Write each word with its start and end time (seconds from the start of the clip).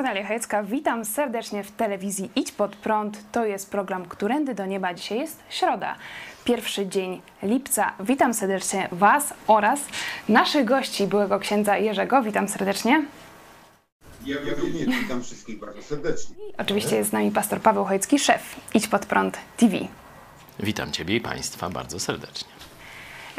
Kornelia 0.00 0.26
Chojecka, 0.26 0.62
witam 0.62 1.04
serdecznie 1.04 1.64
w 1.64 1.70
telewizji 1.70 2.30
Idź 2.36 2.52
Pod 2.52 2.76
Prąd. 2.76 3.18
To 3.32 3.44
jest 3.44 3.70
program 3.70 4.04
Którędy 4.06 4.54
do 4.54 4.66
Nieba. 4.66 4.94
Dzisiaj 4.94 5.18
jest 5.18 5.42
środa, 5.50 5.96
pierwszy 6.44 6.86
dzień 6.86 7.22
lipca. 7.42 7.92
Witam 8.00 8.34
serdecznie 8.34 8.88
Was 8.92 9.34
oraz 9.46 9.80
naszych 10.28 10.64
gości, 10.64 11.06
byłego 11.06 11.38
księdza 11.38 11.78
Jerzego. 11.78 12.22
Witam 12.22 12.48
serdecznie. 12.48 13.04
Ja 14.26 14.36
również 14.56 15.00
witam 15.02 15.22
wszystkich 15.22 15.58
bardzo 15.58 15.82
serdecznie. 15.82 16.36
I 16.36 16.56
oczywiście 16.58 16.96
jest 16.96 17.10
z 17.10 17.12
nami 17.12 17.30
pastor 17.30 17.60
Paweł 17.60 17.84
Chojecki, 17.84 18.18
szef 18.18 18.56
Idź 18.74 18.88
Pod 18.88 19.06
Prąd 19.06 19.38
TV. 19.56 19.76
Witam 20.60 20.92
Ciebie 20.92 21.16
i 21.16 21.20
Państwa 21.20 21.70
bardzo 21.70 22.00
serdecznie. 22.00 22.69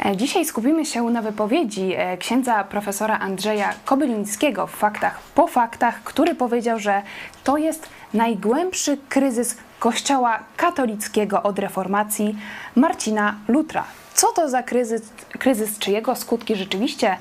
E, 0.04 0.16
Dzisiaj 0.16 0.44
skupimy 0.44 0.86
się 0.86 1.02
na 1.02 1.22
wypowiedzi 1.22 1.92
e, 1.96 2.16
księdza 2.16 2.64
profesora 2.64 3.18
Andrzeja 3.18 3.74
Kobylińskiego 3.84 4.66
w 4.66 4.70
Faktach 4.70 5.20
po 5.34 5.46
faktach, 5.46 6.02
który 6.04 6.34
powiedział, 6.34 6.78
że 6.78 7.02
to 7.44 7.56
jest 7.56 7.88
najgłębszy 8.14 8.98
kryzys 9.08 9.56
Kościoła 9.78 10.38
katolickiego 10.56 11.42
od 11.42 11.58
reformacji 11.58 12.36
Marcina 12.76 13.34
Lutra. 13.48 13.84
Co 14.14 14.32
to 14.32 14.48
za 14.48 14.62
kryzys, 14.62 15.02
kryzys 15.38 15.78
czy 15.78 15.90
jego 15.90 16.16
skutki 16.16 16.56
rzeczywiście 16.56 17.16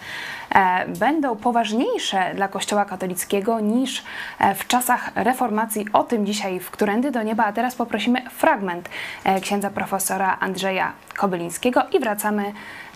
będą 0.88 1.36
poważniejsze 1.36 2.32
dla 2.36 2.48
Kościoła 2.48 2.86
katolickiego 2.86 3.60
niż 3.60 4.04
e, 4.40 4.56
w 4.56 4.68
czasach 4.68 5.12
reformacji? 5.16 5.86
O 5.94 6.04
tym 6.04 6.26
dzisiaj 6.26 6.60
w 6.60 6.72
Którędy 6.72 7.12
do 7.12 7.24
Nieba, 7.24 7.46
a 7.46 7.54
teraz 7.54 7.76
poprosimy 7.76 8.30
fragment 8.30 8.90
e, 9.24 9.42
księdza 9.42 9.70
profesora 9.70 10.38
Andrzeja 10.40 10.94
Kobylińskiego 11.18 11.82
i 11.92 12.00
wracamy 12.00 12.54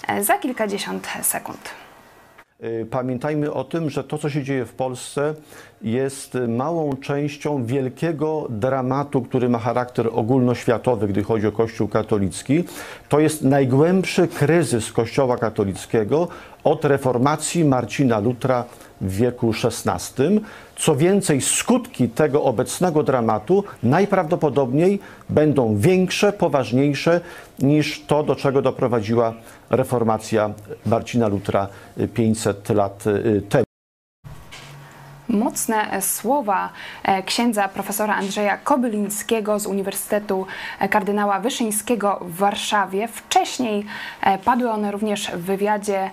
e, 0.08 0.24
za 0.24 0.38
kilkadziesiąt 0.38 1.08
sekund. 1.22 1.70
Pamiętajmy 2.92 3.54
o 3.54 3.64
tym, 3.64 3.90
że 3.90 4.04
to, 4.04 4.18
co 4.18 4.30
się 4.30 4.44
dzieje 4.44 4.66
w 4.66 4.74
Polsce, 4.74 5.34
jest 5.82 6.38
małą 6.48 6.98
częścią 6.98 7.66
wielkiego 7.66 8.48
dramatu, 8.50 9.22
który 9.22 9.50
ma 9.50 9.60
charakter 9.60 10.10
ogólnoświatowy, 10.12 11.08
gdy 11.08 11.24
chodzi 11.24 11.48
o 11.48 11.52
Kościół 11.52 11.88
katolicki. 11.88 12.64
To 13.10 13.20
jest 13.20 13.44
najgłębszy 13.44 14.28
kryzys 14.28 14.92
Kościoła 14.92 15.38
katolickiego 15.38 16.28
od 16.66 16.86
reformacji 16.86 17.66
Marcina 17.66 18.20
Lutra 18.20 18.64
w 19.02 19.16
wieku 19.18 19.52
XVI. 19.64 20.42
Co 20.76 20.96
więcej, 20.96 21.42
skutki 21.42 22.10
tego 22.10 22.44
obecnego 22.44 23.04
dramatu 23.04 23.64
najprawdopodobniej 23.84 25.00
będą 25.30 25.78
większe, 25.78 26.34
poważniejsze 26.34 27.22
niż 27.60 28.04
to, 28.08 28.24
do 28.24 28.36
czego 28.36 28.62
doprowadziła 28.62 29.34
reformacja 29.70 30.54
Marcina 30.86 31.28
Lutra 31.28 31.68
500 32.14 32.70
lat 32.70 33.08
y, 33.08 33.42
temu. 33.50 33.65
Mocne 35.30 35.92
e, 35.92 36.02
słowa 36.02 36.70
e, 37.04 37.24
księdza 37.24 37.68
profesora 37.68 38.16
Andrzeja 38.16 38.58
Kobylińskiego 38.58 39.60
z 39.60 39.66
Uniwersytetu 39.66 40.48
e, 40.80 40.90
Kardynała 40.90 41.40
Wyszyńskiego 41.40 42.20
w 42.22 42.36
Warszawie. 42.36 43.08
Wcześniej 43.08 43.86
padły 44.46 44.72
one 44.72 44.92
również 44.92 45.32
w 45.32 45.42
wywiadzie 45.42 46.10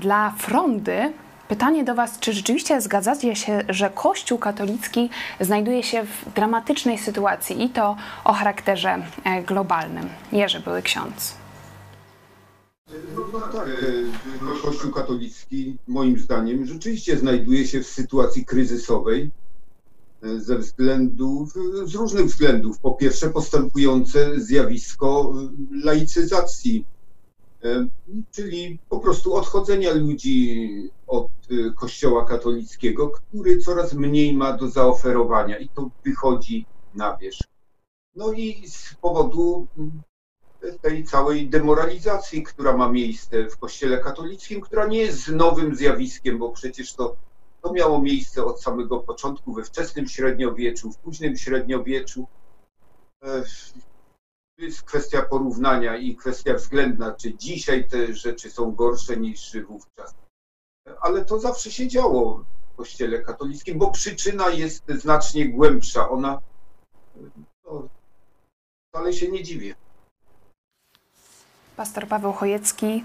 dla 0.00 0.32
Frondy. 0.38 1.12
Pytanie 1.48 1.84
do 1.84 1.94
Was, 1.94 2.18
czy 2.18 2.32
rzeczywiście 2.32 2.80
zgadzacie 2.80 3.36
się, 3.36 3.62
że 3.68 3.90
Kościół 3.90 4.38
katolicki 4.38 5.10
znajduje 5.40 5.82
się 5.82 6.02
w 6.02 6.32
dramatycznej 6.34 6.98
sytuacji 6.98 7.64
i 7.64 7.68
to 7.68 7.96
o 8.24 8.32
charakterze 8.32 8.98
globalnym? 9.46 10.08
Jerzy 10.32 10.60
były 10.60 10.82
ksiądz. 10.82 11.37
No 13.32 13.40
tak, 13.40 13.68
e, 13.68 14.62
Kościół 14.62 14.92
katolicki 14.92 15.78
moim 15.86 16.18
zdaniem 16.18 16.66
rzeczywiście 16.66 17.18
znajduje 17.18 17.66
się 17.66 17.82
w 17.82 17.86
sytuacji 17.86 18.44
kryzysowej 18.44 19.30
e, 20.22 20.40
ze 20.40 20.58
względów, 20.58 21.52
z 21.84 21.94
różnych 21.94 22.26
względów. 22.26 22.78
Po 22.78 22.90
pierwsze 22.92 23.30
postępujące 23.30 24.40
zjawisko 24.40 25.34
e, 25.36 25.48
laicyzacji, 25.84 26.84
e, 27.64 27.86
czyli 28.30 28.78
po 28.88 28.98
prostu 28.98 29.34
odchodzenia 29.34 29.94
ludzi 29.94 30.68
od 31.06 31.28
e, 31.50 31.72
Kościoła 31.72 32.24
katolickiego, 32.24 33.08
który 33.08 33.58
coraz 33.58 33.94
mniej 33.94 34.34
ma 34.34 34.56
do 34.56 34.68
zaoferowania 34.68 35.58
i 35.58 35.68
to 35.68 35.90
wychodzi 36.04 36.66
na 36.94 37.16
wierzch. 37.16 37.48
No 38.16 38.32
i 38.32 38.68
z 38.68 38.94
powodu 38.94 39.66
tej 40.82 41.04
całej 41.04 41.48
demoralizacji, 41.48 42.42
która 42.42 42.76
ma 42.76 42.88
miejsce 42.88 43.48
w 43.50 43.58
Kościele 43.58 43.98
katolickim, 43.98 44.60
która 44.60 44.86
nie 44.86 44.98
jest 44.98 45.28
nowym 45.28 45.74
zjawiskiem, 45.74 46.38
bo 46.38 46.50
przecież 46.50 46.94
to, 46.94 47.16
to 47.62 47.72
miało 47.72 48.02
miejsce 48.02 48.44
od 48.44 48.62
samego 48.62 49.00
początku 49.00 49.52
we 49.52 49.64
wczesnym 49.64 50.08
średniowieczu, 50.08 50.92
w 50.92 50.98
późnym 50.98 51.36
średniowieczu. 51.36 52.26
E, 53.22 53.42
To 54.56 54.64
jest 54.64 54.82
kwestia 54.82 55.22
porównania 55.22 55.96
i 55.96 56.16
kwestia 56.16 56.54
względna, 56.54 57.14
czy 57.14 57.34
dzisiaj 57.34 57.88
te 57.88 58.14
rzeczy 58.14 58.50
są 58.50 58.74
gorsze 58.74 59.16
niż 59.16 59.56
wówczas. 59.68 60.14
Ale 61.00 61.24
to 61.24 61.38
zawsze 61.38 61.70
się 61.70 61.88
działo 61.88 62.44
w 62.72 62.76
Kościele 62.76 63.22
katolickim, 63.22 63.78
bo 63.78 63.90
przyczyna 63.90 64.48
jest 64.48 64.84
znacznie 64.88 65.48
głębsza. 65.48 66.08
Ona, 66.08 66.40
no, 67.64 67.88
wcale 68.88 69.12
się 69.12 69.28
nie 69.30 69.42
dziwię. 69.42 69.74
Pastor 71.78 72.06
Paweł 72.06 72.32
Chojecki, 72.32 73.04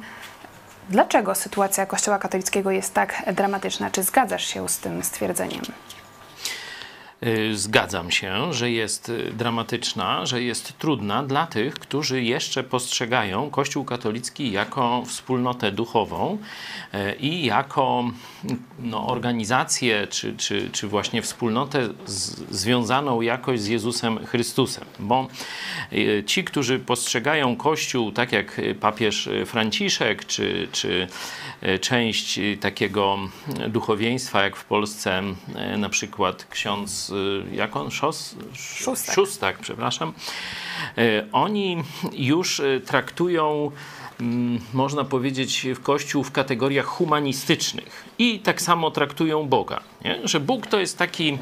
dlaczego 0.89 1.35
sytuacja 1.35 1.85
Kościoła 1.85 2.19
katolickiego 2.19 2.71
jest 2.71 2.93
tak 2.93 3.23
dramatyczna? 3.33 3.91
Czy 3.91 4.03
zgadzasz 4.03 4.45
się 4.45 4.69
z 4.69 4.77
tym 4.77 5.03
stwierdzeniem? 5.03 5.61
Y, 7.27 7.57
Zgadzam 7.57 8.11
się, 8.11 8.53
że 8.53 8.71
jest 8.71 9.09
y, 9.09 9.31
dramatyczna, 9.31 10.25
że 10.25 10.43
jest 10.43 10.77
trudna 10.77 11.23
dla 11.23 11.47
tych, 11.47 11.73
którzy 11.73 12.23
jeszcze 12.23 12.63
postrzegają 12.63 13.49
Kościół 13.49 13.85
katolicki 13.85 14.51
jako 14.51 15.03
wspólnotę 15.05 15.71
duchową 15.71 16.37
y, 16.93 17.15
i 17.15 17.45
jako 17.45 18.03
no, 18.79 19.07
organizację, 19.07 20.07
czy, 20.07 20.37
czy, 20.37 20.69
czy 20.71 20.87
właśnie 20.87 21.21
wspólnotę 21.21 21.89
z, 22.05 22.51
związaną 22.55 23.21
jakoś 23.21 23.59
z 23.59 23.67
Jezusem 23.67 24.25
Chrystusem. 24.25 24.83
Bo 24.99 25.27
ci, 26.25 26.43
którzy 26.43 26.79
postrzegają 26.79 27.55
Kościół 27.55 28.11
tak 28.11 28.31
jak 28.31 28.61
papież 28.79 29.29
Franciszek, 29.45 30.25
czy, 30.25 30.67
czy 30.71 31.07
część 31.81 32.39
takiego 32.59 33.19
duchowieństwa, 33.69 34.43
jak 34.43 34.55
w 34.55 34.65
Polsce 34.65 35.21
na 35.77 35.89
przykład 35.89 36.47
ksiądz, 36.49 37.12
jak 37.51 37.75
on, 37.75 37.91
Szos? 37.91 38.35
Szóstak. 38.53 39.15
Szóstak, 39.15 39.59
przepraszam. 39.59 40.13
Y, 40.97 41.27
Oni 41.31 41.83
już 42.13 42.59
y, 42.59 42.81
traktują 42.85 43.71
mm, 44.19 44.59
można 44.73 45.03
powiedzieć, 45.03 45.67
w 45.75 45.79
Kościół 45.79 46.23
w 46.23 46.31
kategoriach 46.31 46.85
humanistycznych 46.85 48.05
i 48.19 48.39
tak 48.39 48.61
samo 48.61 48.91
traktują 48.91 49.47
Boga. 49.47 49.79
Nie? 50.05 50.19
Że 50.23 50.39
Bóg 50.39 50.67
to 50.67 50.79
jest 50.79 50.97
taki 50.97 51.37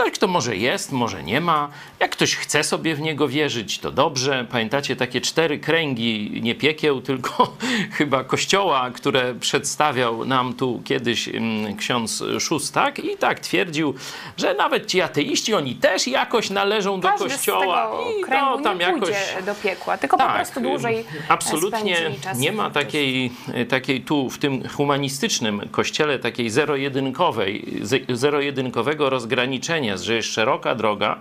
ktoś, 0.00 0.12
kto 0.12 0.26
może 0.26 0.56
jest, 0.56 0.92
może 0.92 1.22
nie 1.22 1.40
ma. 1.40 1.68
Jak 2.00 2.10
ktoś 2.10 2.36
chce 2.36 2.64
sobie 2.64 2.94
w 2.94 3.00
niego 3.00 3.28
wierzyć, 3.28 3.78
to 3.78 3.90
dobrze. 3.90 4.46
Pamiętacie 4.50 4.96
takie 4.96 5.20
cztery 5.20 5.58
kręgi, 5.58 6.40
nie 6.42 6.54
piekieł, 6.54 7.00
tylko 7.10 7.56
chyba 7.92 8.24
kościoła, 8.24 8.90
które 8.90 9.34
przedstawiał 9.34 10.24
nam 10.24 10.54
tu 10.54 10.82
kiedyś 10.84 11.28
mm, 11.28 11.76
ksiądz 11.76 12.24
Szóstak 12.40 12.98
i 12.98 13.16
tak 13.16 13.40
twierdził, 13.40 13.94
że 14.36 14.54
nawet 14.54 14.86
ci 14.86 15.00
ateiści, 15.00 15.54
oni 15.54 15.74
też 15.74 16.06
jakoś 16.06 16.50
należą 16.50 17.00
do 17.00 17.08
Każdy 17.08 17.28
kościoła 17.28 17.88
z 17.88 17.90
tego 17.90 18.10
i 18.10 18.30
no, 18.30 18.60
tam 18.60 18.78
nie 18.78 18.84
jakoś 18.84 19.16
do 19.46 19.54
piekła, 19.54 19.98
tylko 19.98 20.16
po 20.16 20.28
prostu 20.28 20.60
dłużej 20.60 20.96
e, 20.98 21.04
Absolutnie 21.28 22.10
nie 22.36 22.52
ma 22.52 22.70
takiej, 22.70 23.30
takiej 23.68 24.00
tu 24.00 24.30
w 24.30 24.38
tym 24.38 24.68
humanistycznym 24.68 25.68
kościele 25.70 26.18
takiej 26.18 26.50
zero-jedynkowej, 26.50 27.78
ze- 27.82 28.16
zero-jedynkowego 28.16 29.10
rozgraniczenia 29.10 29.89
Natomiast, 29.90 30.04
że 30.04 30.14
jest 30.14 30.32
szeroka 30.32 30.74
droga 30.74 31.18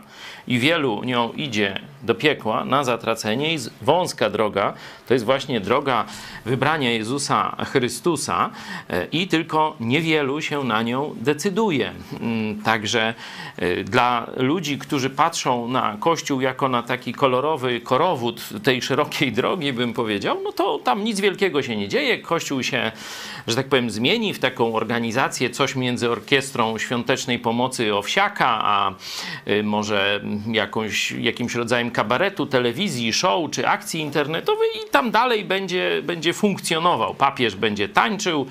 i 0.50 0.60
wielu 0.60 1.04
nią 1.04 1.31
idzie 1.31 1.80
do 2.04 2.16
piekła 2.16 2.66
na 2.66 2.84
zatracenie, 2.84 3.56
i 3.56 3.57
wąska 3.81 4.30
droga 4.30 4.74
to 5.07 5.13
jest 5.13 5.25
właśnie 5.25 5.62
droga 5.62 6.06
wybrania 6.46 6.92
Jezusa 6.92 7.56
Chrystusa, 7.66 8.50
e, 8.90 9.06
i 9.12 9.28
tylko 9.28 9.75
niewielu 9.80 10.42
się 10.42 10.63
na 10.63 10.81
nią 10.81 11.16
decyduje. 11.22 11.92
Mm, 12.22 12.62
także 12.62 13.13
e, 13.57 13.84
dla 13.84 14.28
ludzi, 14.38 14.78
którzy 14.78 15.10
patrzą 15.10 15.68
na 15.68 15.98
Kościół 16.00 16.42
jako 16.42 16.69
na 16.69 16.84
taki 16.84 17.13
kolorowy 17.13 17.81
korowód 17.81 18.50
tej 18.63 18.81
szerokiej 18.81 19.31
drogi, 19.31 19.74
bym 19.74 19.94
powiedział, 19.94 20.38
no 20.44 20.52
to 20.52 20.80
tam 20.80 21.04
nic 21.04 21.19
wielkiego 21.19 21.63
się 21.63 21.75
nie 21.75 21.88
dzieje. 21.88 22.18
Kościół 22.18 22.63
się, 22.63 22.92
że 23.48 23.56
tak 23.56 23.68
powiem, 23.68 23.92
zmieni 23.92 24.34
w 24.34 24.40
taką 24.40 24.75
organizację, 24.75 25.50
coś 25.50 25.75
między 25.75 26.10
orkiestrą 26.10 26.78
świątecznej 26.78 27.40
pomocy 27.40 27.95
Owsiaka, 27.95 28.60
a 28.63 28.94
y, 29.48 29.63
może 29.63 30.22
jakąś, 30.47 31.12
jakimś 31.12 31.56
rodzajem 31.56 31.91
kabaretu, 31.91 32.45
telewizji, 32.45 33.13
show 33.13 33.51
czy 33.51 33.68
akcji 33.68 34.01
internetowej 34.01 34.69
i 34.75 34.89
tam 34.91 35.12
dalej 35.12 35.45
będzie, 35.45 36.01
będzie 36.03 36.33
funkcjonował. 36.33 37.13
Papież 37.13 37.56
będzie 37.56 37.89
tańczył, 37.89 38.45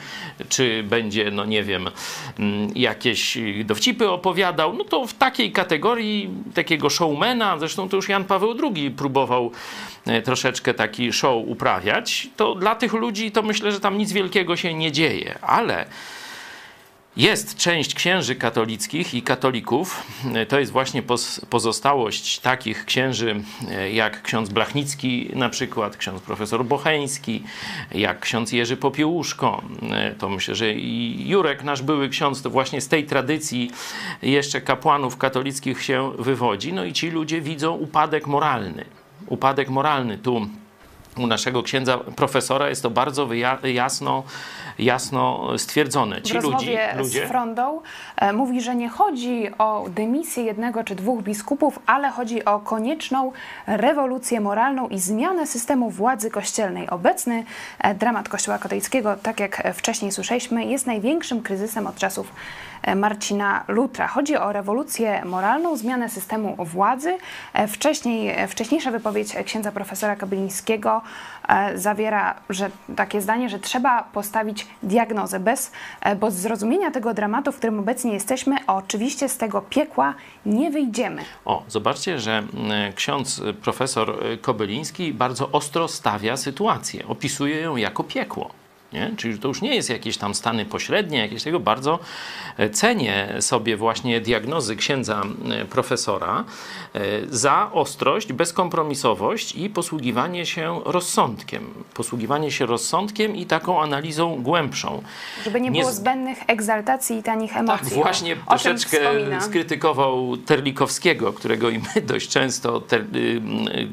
czy 0.49 0.82
będzie, 0.82 1.31
no 1.31 1.44
nie 1.44 1.62
wiem, 1.62 1.90
mm, 2.38 2.70
jakieś 2.75 3.38
dowcipy 3.64 4.11
opowiadał, 4.11 4.75
no 4.75 4.85
to 4.85 5.06
w 5.06 5.14
takiej 5.14 5.52
kategorii 5.52 6.31
takiego 6.55 6.90
showmana, 6.90 7.58
zresztą 7.58 7.88
to 7.88 7.96
już 7.96 8.08
Jan 8.08 8.25
Paweł 8.25 8.55
II 8.62 8.91
próbował 8.91 9.52
e, 10.06 10.23
troszeczkę 10.23 10.75
taki 10.75 11.12
show 11.12 11.43
uprawiać, 11.46 12.29
to 12.37 12.55
dla 12.55 12.75
tych 12.75 12.93
ludzi 12.93 13.32
to 13.32 13.43
myślę, 13.43 13.73
że 13.73 13.81
tam 13.81 13.99
nic 13.99 14.12
wielkiego 14.12 14.56
się 14.56 14.75
nie 14.75 14.93
dzieje, 14.93 15.38
ale 15.43 15.87
jest 17.19 17.56
część 17.56 17.94
księży 17.94 18.35
katolickich 18.35 19.15
i 19.15 19.23
katolików, 19.23 20.06
to 20.49 20.59
jest 20.59 20.73
właśnie 20.73 21.03
pozostałość 21.50 22.38
takich 22.38 22.85
księży 22.85 23.43
e, 23.70 23.93
jak 23.93 24.23
ksiądz 24.23 24.50
Blachnicki 24.50 25.31
na 25.35 25.49
przykład, 25.49 25.97
ksiądz 25.97 26.23
profesor 26.23 26.65
Bocheński, 26.65 27.43
jak 27.94 28.20
ksiądz 28.20 28.53
Jerzy 28.53 28.76
Popiełuszko. 28.76 29.62
E, 29.91 30.15
to 30.15 30.29
myślę, 30.29 30.55
że 30.55 30.75
i 30.75 31.29
Jurek, 31.29 31.65
nasz 31.65 31.82
były 31.82 32.09
ksiądz, 32.09 32.43
to 32.43 32.50
właśnie 32.50 32.81
z 32.81 32.88
tej 32.88 33.06
tradycji 33.06 33.70
jeszcze 34.23 34.61
kapłanów 34.61 35.17
katolickich 35.17 35.82
się 35.82 36.12
wywodzi. 36.19 36.73
No 36.73 36.85
i 36.85 36.93
ci 36.93 37.11
ludzie 37.11 37.41
widzą 37.41 37.76
upadek 37.76 38.26
moralny. 38.26 38.85
Upadek 39.26 39.69
moralny 39.69 40.19
tu 40.19 40.49
u 41.19 41.26
naszego 41.26 41.62
księdza 41.62 41.99
profesora 41.99 42.69
jest 42.69 42.82
to 42.82 42.91
bardzo 42.91 43.29
jasno, 43.65 44.23
jasno 44.79 45.50
stwierdzone. 45.59 46.23
Ci 46.23 46.32
w 46.32 46.37
rozmowie 46.37 46.94
ludzie, 46.99 47.26
z 47.26 47.29
Frondą 47.29 47.81
e, 48.17 48.32
mówi, 48.32 48.61
że 48.61 48.76
nie 48.76 48.88
chodzi 48.88 49.50
o 49.59 49.87
dymisję 49.88 50.44
jednego 50.44 50.85
czy 50.85 50.94
dwóch 50.94 51.23
biskupów, 51.23 51.79
ale 51.87 52.11
chodzi 52.11 52.44
o 52.44 52.59
konieczną 52.59 53.32
rewolucję 53.67 54.41
moralną 54.41 54.88
i 54.88 54.99
zmianę 54.99 55.47
systemu 55.47 55.91
władzy 55.91 56.31
kościelnej. 56.31 56.91
Obecny 56.91 57.44
e, 57.79 57.94
dramat 57.94 58.29
Kościoła 58.29 58.59
katolickiego, 58.59 59.17
tak 59.17 59.41
jak 59.41 59.75
wcześniej 59.75 60.12
słyszeliśmy, 60.12 60.65
jest 60.65 60.87
największym 60.87 61.43
kryzysem 61.43 61.87
od 61.87 61.97
czasów 61.97 62.32
Marcina 62.97 63.65
Lutra. 63.69 64.09
Chodzi 64.09 64.37
o 64.37 64.53
rewolucję 64.53 65.25
moralną, 65.25 65.77
zmianę 65.77 66.09
systemu 66.09 66.57
władzy. 66.65 67.19
E, 67.53 67.69
wcześniej, 67.69 68.29
e, 68.29 68.49
wcześniejsza 68.49 68.91
wypowiedź 68.91 69.35
księdza 69.45 69.73
profesora 69.73 70.17
Kabylińskiego 70.17 71.03
zawiera 71.75 72.35
że 72.51 72.71
takie 72.97 73.21
zdanie, 73.21 73.49
że 73.49 73.59
trzeba 73.59 74.03
postawić 74.03 74.67
diagnozę. 74.83 75.41
Bez, 75.41 75.73
bez 76.17 76.35
zrozumienia 76.35 76.91
tego 76.91 77.15
dramatu, 77.15 77.53
w 77.53 77.57
którym 77.57 77.79
obecnie 77.79 78.13
jesteśmy, 78.13 78.57
oczywiście 78.67 79.29
z 79.29 79.37
tego 79.37 79.63
piekła 79.63 80.15
nie 80.47 80.71
wyjdziemy. 80.71 81.23
O, 81.45 81.63
zobaczcie, 81.69 82.19
że 82.19 82.43
ksiądz 82.95 83.43
profesor 83.63 84.19
Kobyliński 84.41 85.13
bardzo 85.15 85.51
ostro 85.51 85.89
stawia 85.89 86.37
sytuację, 86.37 87.07
opisuje 87.07 87.61
ją 87.61 87.77
jako 87.77 88.05
piekło. 88.05 88.51
Nie? 88.93 89.12
Czyli 89.17 89.38
to 89.38 89.49
już 89.49 89.62
nie 89.62 89.75
jest 89.75 89.90
jakieś 89.90 90.17
tam 90.17 90.35
stany 90.35 90.64
pośrednie, 90.64 91.19
jakieś 91.19 91.43
tego 91.43 91.61
bardzo 91.61 91.99
e, 92.56 92.70
cenię 92.70 93.29
sobie 93.40 93.76
właśnie 93.76 94.20
diagnozy 94.20 94.76
księdza 94.76 95.23
profesora 95.70 96.44
e, 96.94 97.00
za 97.31 97.70
ostrość, 97.73 98.32
bezkompromisowość 98.32 99.55
i 99.55 99.70
posługiwanie 99.70 100.46
się 100.46 100.81
rozsądkiem. 100.85 101.75
Posługiwanie 101.94 102.50
się 102.50 102.67
rozsądkiem 102.67 103.37
i 103.37 103.46
taką 103.46 103.82
analizą 103.82 104.43
głębszą. 104.43 105.02
Żeby 105.44 105.61
nie, 105.61 105.70
nie 105.70 105.81
było 105.81 105.93
zbędnych 105.93 106.38
egzaltacji 106.46 107.19
i 107.19 107.23
tanich 107.23 107.52
tak, 107.52 107.61
emocji. 107.61 107.88
Tak, 107.88 107.94
właśnie 107.94 108.37
o, 108.46 108.50
troszeczkę 108.50 108.99
skrytykował 109.41 110.37
Terlikowskiego, 110.37 111.32
którego 111.32 111.70
i 111.70 111.79
my 111.79 112.02
dość 112.12 112.29
często 112.29 112.81
ter, 112.81 113.00
y, 113.00 113.41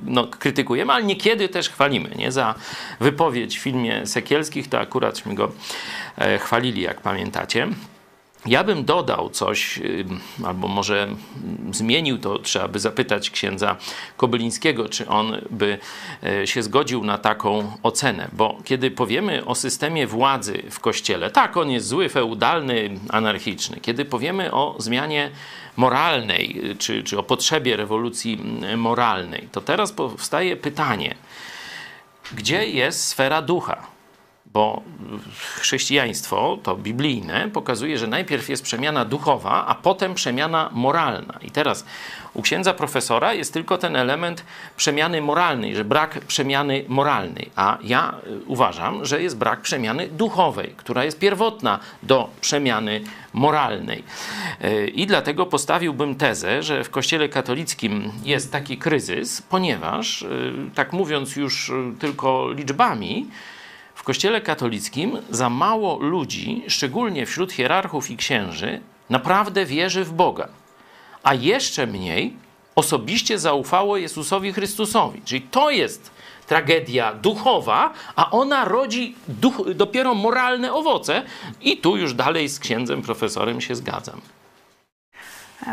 no, 0.05 0.27
krytykujemy, 0.27 0.93
ale 0.93 1.03
niekiedy 1.03 1.49
też 1.49 1.69
chwalimy. 1.69 2.09
Nie? 2.15 2.31
Za 2.31 2.55
wypowiedź 2.99 3.59
w 3.59 3.61
filmie 3.61 4.07
Sekielskich 4.07 4.69
tak 4.69 4.84
akuraćśmy 4.85 5.35
go 5.35 5.51
e, 6.17 6.37
chwalili, 6.37 6.81
jak 6.81 7.01
pamiętacie. 7.01 7.67
Ja 8.45 8.63
bym 8.63 8.85
dodał 8.85 9.29
coś, 9.29 9.77
y, 9.77 10.05
albo 10.45 10.67
może 10.67 11.07
zmienił 11.71 12.17
to, 12.17 12.39
trzeba 12.39 12.67
by 12.67 12.79
zapytać 12.79 13.29
księdza 13.29 13.75
Kobylińskiego, 14.17 14.89
czy 14.89 15.07
on 15.07 15.41
by 15.49 15.77
e, 16.23 16.47
się 16.47 16.63
zgodził 16.63 17.03
na 17.03 17.17
taką 17.17 17.71
ocenę. 17.83 18.27
Bo 18.33 18.57
kiedy 18.63 18.91
powiemy 18.91 19.45
o 19.45 19.55
systemie 19.55 20.07
władzy 20.07 20.63
w 20.71 20.79
kościele, 20.79 21.31
tak, 21.31 21.57
on 21.57 21.69
jest 21.71 21.87
zły, 21.87 22.09
feudalny, 22.09 22.89
anarchiczny. 23.09 23.79
Kiedy 23.81 24.05
powiemy 24.05 24.51
o 24.51 24.75
zmianie 24.77 25.31
moralnej, 25.75 26.71
y, 26.71 26.75
czy, 26.75 27.03
czy 27.03 27.19
o 27.19 27.23
potrzebie 27.23 27.77
rewolucji 27.77 28.39
moralnej, 28.77 29.47
to 29.51 29.61
teraz 29.61 29.91
powstaje 29.91 30.57
pytanie, 30.57 31.15
gdzie 32.33 32.69
jest 32.69 33.07
sfera 33.07 33.41
ducha? 33.41 33.94
Bo 34.55 34.81
chrześcijaństwo, 35.59 36.57
to 36.63 36.75
biblijne, 36.75 37.49
pokazuje, 37.53 37.97
że 37.97 38.07
najpierw 38.07 38.49
jest 38.49 38.63
przemiana 38.63 39.05
duchowa, 39.05 39.65
a 39.67 39.75
potem 39.75 40.13
przemiana 40.13 40.69
moralna. 40.73 41.39
I 41.41 41.51
teraz 41.51 41.85
u 42.33 42.41
księdza 42.41 42.73
profesora 42.73 43.33
jest 43.33 43.53
tylko 43.53 43.77
ten 43.77 43.95
element 43.95 44.43
przemiany 44.77 45.21
moralnej, 45.21 45.75
że 45.75 45.85
brak 45.85 46.19
przemiany 46.19 46.85
moralnej, 46.87 47.49
a 47.55 47.77
ja 47.83 48.15
y, 48.27 48.39
uważam, 48.45 49.05
że 49.05 49.21
jest 49.21 49.37
brak 49.37 49.61
przemiany 49.61 50.07
duchowej, 50.07 50.73
która 50.77 51.03
jest 51.03 51.19
pierwotna 51.19 51.79
do 52.03 52.29
przemiany 52.41 53.01
moralnej. 53.33 54.03
Y, 54.63 54.87
I 54.87 55.07
dlatego 55.07 55.45
postawiłbym 55.45 56.15
tezę, 56.15 56.63
że 56.63 56.83
w 56.83 56.89
Kościele 56.89 57.29
katolickim 57.29 58.11
jest 58.23 58.51
taki 58.51 58.77
kryzys, 58.77 59.41
ponieważ, 59.41 60.21
y, 60.21 60.53
tak 60.75 60.93
mówiąc 60.93 61.35
już 61.35 61.71
tylko 61.99 62.51
liczbami, 62.51 63.27
Kościele 64.03 64.41
katolickim 64.41 65.17
za 65.29 65.49
mało 65.49 65.99
ludzi, 65.99 66.63
szczególnie 66.67 67.25
wśród 67.25 67.51
hierarchów 67.51 68.11
i 68.11 68.17
księży, 68.17 68.81
naprawdę 69.09 69.65
wierzy 69.65 70.03
w 70.03 70.13
Boga, 70.13 70.47
a 71.23 71.33
jeszcze 71.33 71.87
mniej 71.87 72.33
osobiście 72.75 73.39
zaufało 73.39 73.97
Jezusowi 73.97 74.53
Chrystusowi. 74.53 75.21
Czyli 75.21 75.41
to 75.41 75.69
jest 75.69 76.11
tragedia 76.47 77.13
duchowa, 77.13 77.93
a 78.15 78.31
ona 78.31 78.65
rodzi 78.65 79.15
duch, 79.27 79.73
dopiero 79.75 80.13
moralne 80.13 80.73
owoce. 80.73 81.23
I 81.61 81.77
tu 81.77 81.97
już 81.97 82.13
dalej 82.13 82.49
z 82.49 82.59
księdzem 82.59 83.01
profesorem 83.01 83.61
się 83.61 83.75
zgadzam. 83.75 84.21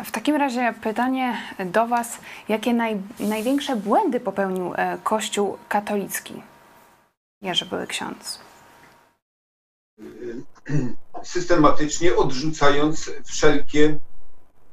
W 0.04 0.10
takim 0.10 0.36
razie 0.36 0.74
pytanie 0.82 1.36
do 1.64 1.86
Was: 1.86 2.18
jakie 2.48 2.74
naj, 2.74 2.96
największe 3.20 3.76
błędy 3.76 4.20
popełnił 4.20 4.74
e, 4.76 4.98
Kościół 5.04 5.58
katolicki? 5.68 6.34
Jerzy 7.42 7.66
były 7.66 7.86
ksiądz. 7.86 8.38
Systematycznie 11.22 12.16
odrzucając 12.16 13.10
wszelkie 13.24 13.98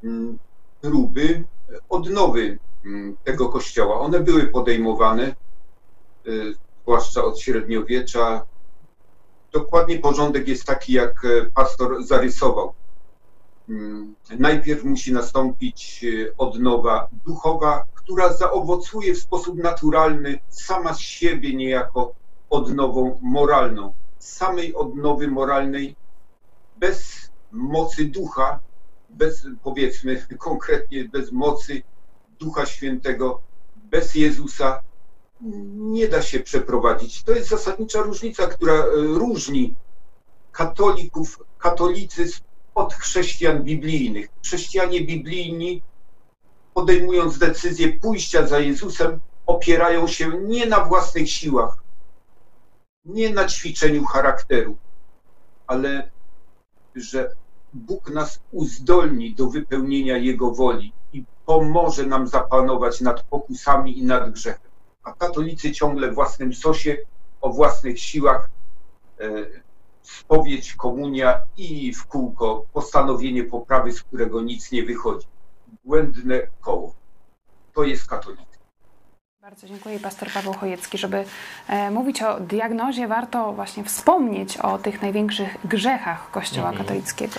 mm, 0.03 0.39
próby 0.81 1.43
odnowy 1.89 2.59
mm, 2.85 3.17
tego 3.23 3.49
kościoła. 3.49 3.99
One 3.99 4.19
były 4.19 4.47
podejmowane, 4.47 5.35
y, 6.27 6.53
zwłaszcza 6.81 7.23
od 7.23 7.39
średniowiecza. 7.39 8.45
Dokładnie 9.51 9.99
porządek 9.99 10.47
jest 10.47 10.65
taki, 10.65 10.93
jak 10.93 11.25
e, 11.25 11.45
pastor 11.45 12.03
zarysował. 12.03 12.73
Mm, 13.69 14.15
najpierw 14.39 14.83
musi 14.83 15.13
nastąpić 15.13 16.05
e, 16.05 16.37
odnowa 16.37 17.07
duchowa, 17.25 17.83
która 17.93 18.33
zaowocuje 18.33 19.13
w 19.13 19.19
sposób 19.19 19.57
naturalny 19.57 20.39
sama 20.49 20.93
z 20.93 20.99
siebie 20.99 21.55
niejako 21.55 22.18
odnową 22.49 23.19
moralną. 23.21 23.93
Samej 24.19 24.75
odnowy 24.75 25.27
moralnej 25.27 25.95
bez 26.77 27.29
mocy 27.51 28.05
ducha, 28.05 28.59
bez 29.09 29.47
powiedzmy 29.63 30.25
konkretnie 30.37 31.05
bez 31.05 31.31
mocy 31.31 31.81
Ducha 32.39 32.65
Świętego, 32.65 33.41
bez 33.75 34.15
Jezusa 34.15 34.79
nie 35.75 36.07
da 36.07 36.21
się 36.21 36.39
przeprowadzić. 36.39 37.23
To 37.23 37.31
jest 37.31 37.49
zasadnicza 37.49 38.01
różnica, 38.01 38.47
która 38.47 38.73
e, 38.73 38.85
różni 38.95 39.75
katolików, 40.51 41.43
katolicyzm 41.57 42.39
od 42.75 42.93
chrześcijan 42.93 43.63
biblijnych. 43.63 44.29
Chrześcijanie 44.43 45.01
biblijni, 45.01 45.81
podejmując 46.73 47.37
decyzję 47.37 47.93
pójścia 47.93 48.47
za 48.47 48.59
Jezusem, 48.59 49.19
opierają 49.45 50.07
się 50.07 50.31
nie 50.47 50.65
na 50.65 50.85
własnych 50.85 51.31
siłach, 51.31 51.78
nie 53.05 53.33
na 53.33 53.45
ćwiczeniu 53.45 54.03
charakteru, 54.05 54.77
ale 55.67 56.09
że 56.95 57.35
Bóg 57.73 58.09
nas 58.09 58.39
uzdolni 58.51 59.35
do 59.35 59.49
wypełnienia 59.49 60.17
Jego 60.17 60.51
woli 60.51 60.93
i 61.13 61.23
pomoże 61.45 62.05
nam 62.05 62.27
zapanować 62.27 63.01
nad 63.01 63.23
pokusami 63.23 63.99
i 63.99 64.03
nad 64.03 64.31
grzechem. 64.31 64.71
A 65.03 65.13
katolicy 65.13 65.71
ciągle 65.71 66.11
w 66.11 66.15
własnym 66.15 66.53
sosie, 66.53 66.97
o 67.41 67.53
własnych 67.53 67.99
siłach, 67.99 68.49
e, 69.19 69.25
spowiedź, 70.01 70.73
komunia 70.73 71.41
i 71.57 71.93
w 71.93 72.05
kółko 72.05 72.65
postanowienie 72.73 73.43
poprawy, 73.43 73.91
z 73.91 74.03
którego 74.03 74.41
nic 74.41 74.71
nie 74.71 74.83
wychodzi. 74.83 75.27
Błędne 75.85 76.47
koło. 76.61 76.95
To 77.73 77.83
jest 77.83 78.07
katolicyzm. 78.07 78.48
Bardzo 79.49 79.67
dziękuję 79.67 79.99
pastor 79.99 80.29
Paweł 80.31 80.53
Chojecki. 80.53 80.97
Żeby 80.97 81.23
e, 81.67 81.91
mówić 81.91 82.21
o 82.21 82.39
diagnozie, 82.39 83.07
warto 83.07 83.53
właśnie 83.53 83.83
wspomnieć 83.83 84.57
o 84.57 84.77
tych 84.77 85.01
największych 85.01 85.57
grzechach 85.65 86.31
Kościoła 86.31 86.69
Mhm. 86.69 86.85
katolickiego. 86.87 87.33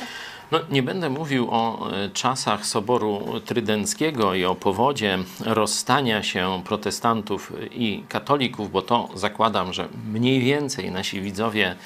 No, 0.50 0.58
nie 0.70 0.82
będę 0.82 1.10
mówił 1.10 1.48
o 1.50 1.90
e, 1.92 2.10
czasach 2.10 2.66
Soboru 2.66 3.40
Trydenckiego 3.44 4.34
i 4.34 4.44
o 4.44 4.54
powodzie 4.54 5.18
rozstania 5.40 6.22
się 6.22 6.62
protestantów 6.64 7.52
i 7.70 8.04
katolików, 8.08 8.70
bo 8.72 8.82
to 8.82 9.08
zakładam, 9.14 9.72
że 9.72 9.88
mniej 10.12 10.40
więcej 10.40 10.90
nasi 10.90 11.20
widzowie 11.20 11.76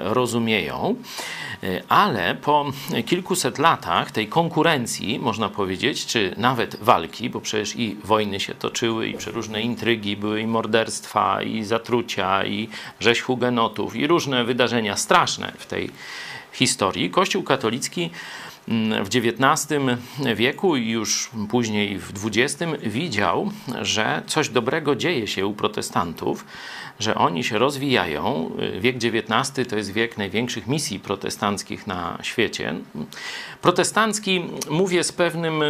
rozumieją, 0.00 0.96
E, 1.62 1.82
ale 1.88 2.34
po 2.34 2.72
kilkuset 3.06 3.58
latach 3.58 4.10
tej 4.10 4.28
konkurencji, 4.28 5.18
można 5.18 5.48
powiedzieć, 5.48 6.06
czy 6.06 6.34
nawet 6.36 6.76
walki, 6.76 7.30
bo 7.30 7.40
przecież 7.40 7.76
i 7.76 7.96
wojny 8.04 8.40
się 8.40 8.54
toczyły, 8.54 9.08
i 9.08 9.16
przeróżne 9.16 9.62
intrygi, 9.62 10.16
były 10.16 10.40
i 10.40 10.46
morderstwa, 10.46 11.42
i 11.42 11.64
zatrucia, 11.64 12.44
i 12.44 12.68
rzeź 13.00 13.20
hugenotów, 13.20 13.96
i 13.96 14.06
różne 14.06 14.44
wydarzenia 14.44 14.96
straszne 14.96 15.52
w 15.58 15.66
tej 15.66 15.90
historii. 16.52 17.10
Kościół 17.10 17.42
katolicki 17.42 18.10
w 19.04 19.08
XIX 19.16 19.80
wieku 20.34 20.76
i 20.76 20.88
już 20.88 21.30
później 21.50 21.98
w 21.98 22.26
XX 22.26 22.72
widział, 22.82 23.50
że 23.82 24.22
coś 24.26 24.48
dobrego 24.48 24.96
dzieje 24.96 25.26
się 25.26 25.46
u 25.46 25.54
protestantów, 25.54 26.44
że 26.98 27.14
oni 27.14 27.44
się 27.44 27.58
rozwijają. 27.58 28.50
Wiek 28.80 28.96
XIX 28.96 29.68
to 29.68 29.76
jest 29.76 29.92
wiek 29.92 30.18
największych 30.18 30.66
misji 30.66 31.00
protestanckich 31.00 31.86
na 31.86 32.18
świecie. 32.22 32.74
Protestancki 33.62 34.44
mówię 34.70 35.04
z 35.04 35.12
pewnym, 35.12 35.62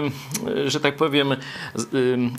że 0.66 0.80
tak 0.80 0.96
powiem, 0.96 1.36
z, 1.74 1.88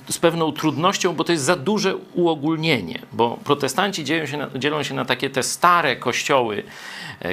z 0.09 0.17
pewną 0.17 0.51
trudnością, 0.51 1.13
bo 1.13 1.23
to 1.23 1.31
jest 1.31 1.43
za 1.43 1.55
duże 1.55 1.95
uogólnienie, 1.95 2.99
bo 3.13 3.37
protestanci 3.43 4.03
dzielą 4.03 4.25
się 4.25 4.37
na, 4.37 4.49
dzielą 4.55 4.83
się 4.83 4.93
na 4.93 5.05
takie 5.05 5.29
te 5.29 5.43
stare 5.43 5.95
kościoły 5.95 6.63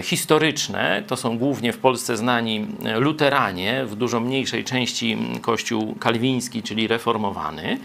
historyczne, 0.03 1.03
to 1.07 1.17
są 1.17 1.39
głównie 1.39 1.73
w 1.73 1.79
Polsce 1.79 2.17
znani 2.17 2.67
luteranie, 2.99 3.85
w 3.87 3.97
dużo 3.97 4.21
mniejszej 4.21 4.65
części 4.65 5.19
kościół 5.41 5.95
kalwiński, 6.01 6.63
czyli 6.63 6.89
reformowany. 6.89 7.79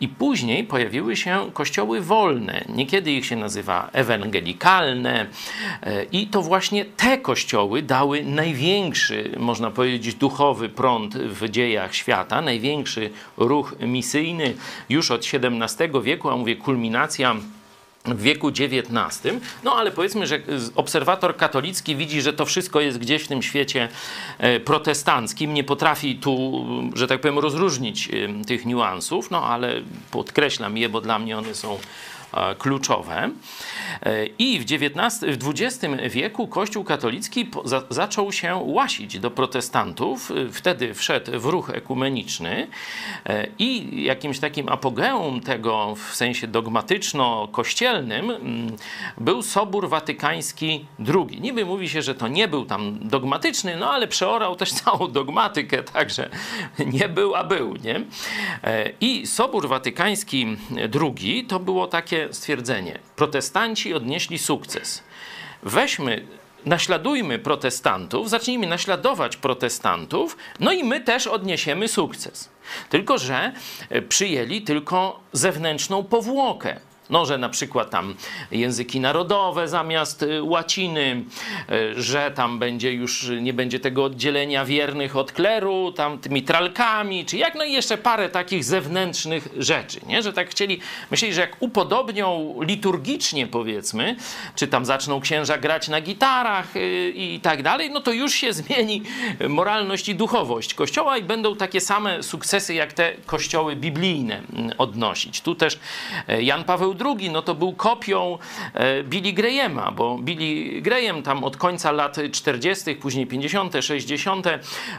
I 0.00 0.08
później 0.08 0.64
pojawiły 0.64 1.16
się 1.16 1.50
kościoły 1.52 2.00
wolne. 2.00 2.64
Niekiedy 2.68 3.12
ich 3.12 3.26
się 3.26 3.36
nazywa 3.36 3.90
ewangelikalne. 3.92 5.26
E, 5.82 6.04
I 6.04 6.26
to 6.26 6.42
właśnie 6.42 6.84
te 6.84 7.18
kościoły 7.18 7.82
dały 7.82 8.24
największy, 8.24 9.30
można 9.38 9.70
powiedzieć, 9.70 10.14
duchowy 10.14 10.68
prąd 10.68 11.16
w 11.16 11.48
dziejach 11.48 11.94
świata, 11.94 12.42
największy 12.42 13.10
ruch 13.36 13.74
misyjny 13.80 14.54
już 14.88 15.10
od 15.10 15.26
XVII 15.32 16.02
wieku, 16.02 16.30
a 16.30 16.36
mówię 16.36 16.56
kulminacja 16.56 17.36
w 18.06 18.22
wieku 18.22 18.48
XIX. 18.48 19.34
No 19.64 19.74
ale 19.76 19.90
powiedzmy, 19.90 20.26
że 20.26 20.40
obserwator 20.74 21.36
katolicki 21.36 21.96
widzi, 21.96 22.22
że 22.22 22.32
to 22.32 22.46
wszystko 22.46 22.80
jest 22.80 22.98
gdzieś 22.98 23.22
w 23.22 23.28
tym 23.28 23.42
świecie 23.42 23.88
e, 24.38 24.60
protestanckim, 24.60 25.54
nie 25.54 25.64
potrafi 25.64 26.16
tu, 26.16 26.64
że 26.94 27.06
tak 27.06 27.20
powiem, 27.20 27.38
rozróżnić 27.38 28.08
e, 28.08 28.44
tych 28.44 28.66
niuansów, 28.66 29.30
no 29.30 29.44
ale 29.44 29.82
podkreślam 30.10 30.76
je, 30.76 30.88
bo 30.88 31.00
dla 31.00 31.18
mnie 31.18 31.38
one 31.38 31.54
są 31.54 31.78
kluczowe. 32.58 33.30
I 34.38 34.58
w, 34.58 34.64
w 35.38 35.48
XX 35.48 35.84
wieku 36.10 36.48
Kościół 36.48 36.84
katolicki 36.84 37.50
za, 37.64 37.82
zaczął 37.90 38.32
się 38.32 38.56
łasić 38.64 39.18
do 39.18 39.30
protestantów. 39.30 40.32
Wtedy 40.52 40.94
wszedł 40.94 41.40
w 41.40 41.44
ruch 41.44 41.70
ekumeniczny 41.70 42.66
i 43.58 44.02
jakimś 44.04 44.38
takim 44.38 44.68
apogeum 44.68 45.40
tego 45.40 45.94
w 45.94 46.16
sensie 46.16 46.46
dogmatyczno-kościelnym 46.46 48.30
mm, 48.30 48.76
był 49.18 49.42
Sobór 49.42 49.88
Watykański 49.88 50.86
II. 51.14 51.40
Niby 51.40 51.64
mówi 51.64 51.88
się, 51.88 52.02
że 52.02 52.14
to 52.14 52.28
nie 52.28 52.48
był 52.48 52.64
tam 52.64 53.08
dogmatyczny, 53.08 53.76
no 53.76 53.90
ale 53.90 54.08
przeorał 54.08 54.56
też 54.56 54.72
całą 54.84 55.08
dogmatykę, 55.08 55.82
także 55.82 56.30
nie 56.86 57.08
był, 57.08 57.34
a 57.34 57.44
był, 57.44 57.76
nie? 57.76 58.00
I 59.00 59.26
Sobór 59.26 59.68
Watykański 59.68 60.56
II 61.00 61.44
to 61.44 61.60
było 61.60 61.86
takie 61.86 62.25
stwierdzenie. 62.30 62.98
Protestanci 63.16 63.94
odnieśli 63.94 64.38
sukces. 64.38 65.02
Weźmy 65.62 66.26
naśladujmy 66.64 67.38
protestantów, 67.38 68.30
zacznijmy 68.30 68.66
naśladować 68.66 69.36
protestantów, 69.36 70.36
no 70.60 70.72
i 70.72 70.84
my 70.84 71.00
też 71.00 71.26
odniesiemy 71.26 71.88
sukces. 71.88 72.50
Tylko, 72.90 73.18
że 73.18 73.52
przyjęli 74.08 74.62
tylko 74.62 75.20
zewnętrzną 75.32 76.04
powłokę. 76.04 76.80
No, 77.10 77.26
że 77.26 77.38
na 77.38 77.48
przykład 77.48 77.90
tam 77.90 78.14
języki 78.50 79.00
narodowe 79.00 79.68
zamiast 79.68 80.24
łaciny, 80.42 81.24
że 81.96 82.30
tam 82.30 82.58
będzie 82.58 82.92
już, 82.92 83.30
nie 83.40 83.52
będzie 83.52 83.80
tego 83.80 84.04
oddzielenia 84.04 84.64
wiernych 84.64 85.16
od 85.16 85.32
kleru, 85.32 85.92
tam 85.92 86.18
tymi 86.18 86.42
tralkami, 86.42 87.24
czy 87.24 87.36
jak, 87.36 87.54
no 87.54 87.64
i 87.64 87.72
jeszcze 87.72 87.98
parę 87.98 88.28
takich 88.28 88.64
zewnętrznych 88.64 89.48
rzeczy, 89.56 90.00
nie? 90.06 90.22
Że 90.22 90.32
tak 90.32 90.50
chcieli, 90.50 90.80
myśleli, 91.10 91.34
że 91.34 91.40
jak 91.40 91.56
upodobnią 91.60 92.56
liturgicznie 92.60 93.46
powiedzmy, 93.46 94.16
czy 94.54 94.68
tam 94.68 94.86
zaczną 94.86 95.20
księża 95.20 95.58
grać 95.58 95.88
na 95.88 96.00
gitarach 96.00 96.66
i 97.14 97.40
tak 97.42 97.62
dalej, 97.62 97.90
no 97.90 98.00
to 98.00 98.12
już 98.12 98.32
się 98.32 98.52
zmieni 98.52 99.02
moralność 99.48 100.08
i 100.08 100.14
duchowość 100.14 100.74
Kościoła 100.74 101.18
i 101.18 101.22
będą 101.22 101.56
takie 101.56 101.80
same 101.80 102.22
sukcesy, 102.22 102.74
jak 102.74 102.92
te 102.92 103.12
kościoły 103.26 103.76
biblijne 103.76 104.42
odnosić. 104.78 105.40
Tu 105.40 105.54
też 105.54 105.78
Jan 106.40 106.64
Paweł 106.64 106.95
II, 107.04 107.30
no 107.30 107.42
to 107.42 107.54
był 107.54 107.72
kopią 107.72 108.38
e, 108.74 109.02
Billy 109.02 109.32
Grahama, 109.32 109.90
bo 109.90 110.18
Billy 110.18 110.80
Graham 110.82 111.22
tam 111.22 111.44
od 111.44 111.56
końca 111.56 111.92
lat 111.92 112.16
40., 112.32 112.94
później 112.94 113.26
50., 113.26 113.72
60. 113.80 114.46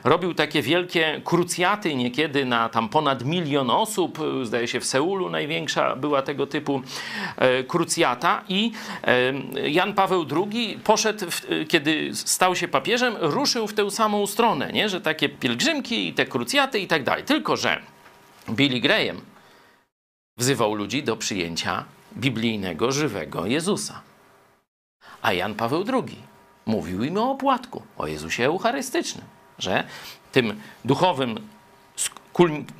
robił 0.04 0.34
takie 0.34 0.62
wielkie 0.62 1.22
krucjaty, 1.24 1.96
niekiedy 1.96 2.46
na 2.46 2.70
tam 2.70 2.90
ponad 2.90 3.26
milion 3.26 3.70
osób, 3.70 4.20
zdaje 4.44 4.68
się 4.68 4.80
w 4.80 4.86
Seulu 4.86 5.30
największa 5.30 5.96
była 5.96 6.22
tego 6.22 6.48
typu 6.48 6.82
e, 7.38 7.64
krucjata 7.64 8.44
i 8.50 8.72
e, 9.04 9.70
Jan 9.70 9.94
Paweł 9.94 10.26
II 10.32 10.80
poszedł, 10.84 11.26
kiedy 11.68 12.16
stał 12.16 12.56
się 12.56 12.68
papieżem, 12.68 13.16
ruszył 13.20 13.68
w 13.68 13.74
tę 13.74 13.92
samą 13.92 14.28
stronę, 14.28 14.72
nie? 14.74 14.90
że 14.90 15.02
takie 15.02 15.30
pielgrzymki 15.30 16.08
i 16.08 16.14
te 16.14 16.26
krucjaty 16.26 16.80
i 16.80 16.88
tak 16.88 17.04
dalej. 17.04 17.24
Tylko, 17.24 17.58
że 17.58 17.82
Billy 18.50 18.80
Graham 18.80 19.22
wzywał 20.38 20.76
ludzi 20.76 21.04
do 21.04 21.18
przyjęcia 21.18 21.86
biblijnego, 22.18 22.92
żywego 22.92 23.46
Jezusa. 23.46 24.02
A 25.22 25.34
Jan 25.34 25.56
Paweł 25.56 25.86
II 25.94 26.18
mówił 26.66 27.04
im 27.04 27.18
o 27.18 27.32
opłatku, 27.32 27.82
o 27.98 28.08
Jezusie 28.08 28.46
Eucharystycznym, 28.46 29.26
że 29.60 29.84
tym 30.32 30.62
duchowym, 30.86 31.48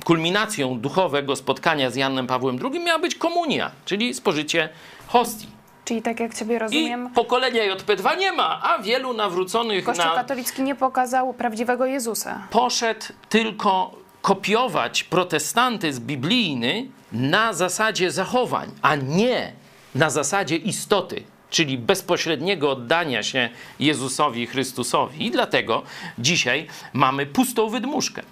kulminacją 0.04 0.80
duchowego 0.80 1.36
spotkania 1.36 1.90
z 1.90 1.96
Janem 1.96 2.26
Pawłem 2.26 2.58
II 2.72 2.80
miała 2.80 2.98
być 2.98 3.14
komunia, 3.14 3.70
czyli 3.84 4.14
spożycie 4.14 4.68
hostii. 5.06 5.46
Czyli 5.84 6.02
tak 6.02 6.20
jak 6.20 6.34
Ciebie 6.34 6.58
rozumiem... 6.58 7.08
I 7.12 7.14
pokolenia 7.14 7.76
JP2 7.76 8.18
nie 8.18 8.32
ma, 8.32 8.60
a 8.62 8.78
wielu 8.82 9.14
nawróconych 9.14 9.84
Kościół 9.84 10.06
na... 10.06 10.14
katolicki 10.14 10.62
nie 10.62 10.74
pokazał 10.74 11.34
prawdziwego 11.34 11.86
Jezusa. 11.86 12.46
Poszedł 12.50 13.06
tylko 13.28 13.92
kopiować 14.28 15.04
protestantyzm 15.04 16.06
biblijny 16.06 16.86
na 17.12 17.52
zasadzie 17.52 18.10
zachowań, 18.10 18.70
a 18.82 18.96
nie 18.96 19.52
na 19.94 20.10
zasadzie 20.10 20.56
istoty, 20.56 21.22
czyli 21.50 21.78
bezpośredniego 21.78 22.70
oddania 22.70 23.22
się 23.22 23.48
Jezusowi 23.80 24.46
Chrystusowi. 24.46 25.26
I 25.26 25.30
dlatego 25.30 25.82
dzisiaj 26.18 26.66
mamy 26.92 27.26
pustą 27.26 27.68
wydmuszkę. 27.68 28.22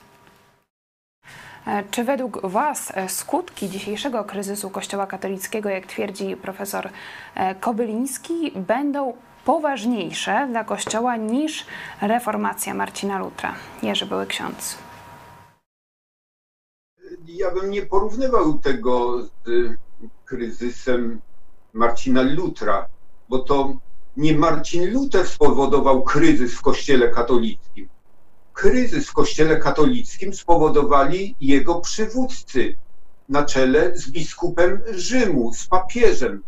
Czy 1.90 2.04
według 2.04 2.46
Was 2.46 2.92
skutki 3.08 3.68
dzisiejszego 3.68 4.24
kryzysu 4.24 4.70
Kościoła 4.70 5.06
katolickiego, 5.06 5.68
jak 5.68 5.86
twierdzi 5.86 6.36
profesor 6.36 6.88
Kobyliński, 7.60 8.52
będą 8.54 9.16
poważniejsze 9.44 10.46
dla 10.50 10.64
Kościoła 10.64 11.16
niż 11.16 11.66
reformacja 12.00 12.74
Marcina 12.74 13.18
Lutra? 13.18 13.54
Jerzy 13.82 14.06
były 14.06 14.26
ksiądz. 14.26 14.85
Ja 17.28 17.50
bym 17.50 17.70
nie 17.70 17.86
porównywał 17.86 18.58
tego 18.58 19.22
z 19.22 19.28
kryzysem 20.24 21.20
Marcina 21.72 22.22
Lutra, 22.22 22.88
bo 23.28 23.38
to 23.38 23.76
nie 24.16 24.38
Marcin 24.38 24.92
Luther 24.92 25.26
spowodował 25.26 26.02
kryzys 26.02 26.54
w 26.54 26.62
Kościele 26.62 27.08
katolickim. 27.08 27.88
Kryzys 28.52 29.08
w 29.08 29.12
Kościele 29.12 29.56
katolickim 29.56 30.34
spowodowali 30.34 31.34
jego 31.40 31.80
przywódcy 31.80 32.76
na 33.28 33.44
czele 33.44 33.96
z 33.96 34.10
biskupem 34.10 34.82
Rzymu, 34.90 35.52
z 35.54 35.66
papieżem. 35.66 36.42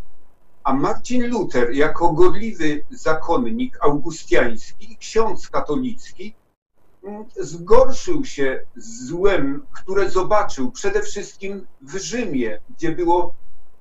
A 0.65 0.73
Marcin 0.73 1.31
Luther, 1.31 1.71
jako 1.71 2.13
gorliwy 2.13 2.85
zakonnik 2.91 3.79
augustiański 3.81 4.93
i 4.93 4.97
ksiądz 4.97 5.49
katolicki, 5.49 6.35
zgorszył 7.37 8.25
się 8.25 8.65
złem, 8.77 9.67
które 9.73 10.11
zobaczył 10.11 10.71
przede 10.71 11.03
wszystkim 11.03 11.67
w 11.83 11.97
Rzymie, 11.97 12.61
gdzie 12.71 12.93
było 12.93 13.35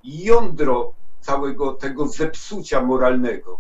jądro 0.03 0.93
całego 1.21 1.73
tego 1.73 2.07
zepsucia 2.07 2.81
moralnego. 2.81 3.59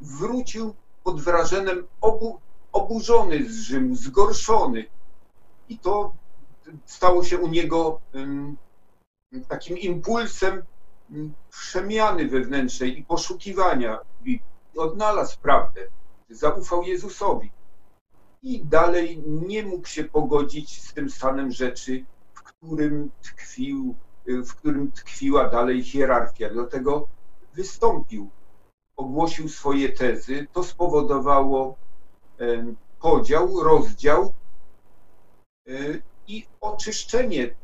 Wrócił 0.00 0.74
pod 1.04 1.20
wrażeniem 1.20 1.86
obu, 2.00 2.40
oburzony 2.72 3.50
z 3.50 3.60
Rzymu, 3.60 3.94
zgorszony. 3.94 4.84
I 5.68 5.78
to 5.78 6.14
stało 6.84 7.24
się 7.24 7.38
u 7.38 7.48
niego 7.48 8.00
um, 8.14 8.56
takim 9.48 9.78
impulsem 9.78 10.62
um, 11.10 11.32
przemiany 11.50 12.28
wewnętrznej 12.28 12.98
i 12.98 13.04
poszukiwania. 13.04 13.98
I 14.24 14.40
odnalazł 14.76 15.40
prawdę, 15.40 15.80
zaufał 16.30 16.82
Jezusowi. 16.82 17.50
I 18.46 18.64
dalej 18.64 19.22
nie 19.26 19.62
mógł 19.62 19.88
się 19.88 20.04
pogodzić 20.04 20.82
z 20.82 20.94
tym 20.94 21.10
stanem 21.10 21.52
rzeczy, 21.52 22.04
w 22.34 22.42
którym 22.42 23.10
tkwił 23.22 23.94
w 24.26 24.54
którym 24.54 24.92
tkwiła 24.92 25.48
dalej 25.48 25.84
hierarchia. 25.84 26.50
Dlatego 26.50 27.08
wystąpił, 27.54 28.30
ogłosił 28.96 29.48
swoje 29.48 29.88
tezy. 29.88 30.46
To 30.52 30.64
spowodowało 30.64 31.76
podział, 33.00 33.62
rozdział 33.62 34.32
e, 35.68 35.72
i 36.28 36.46
oczyszczenie 36.60 37.54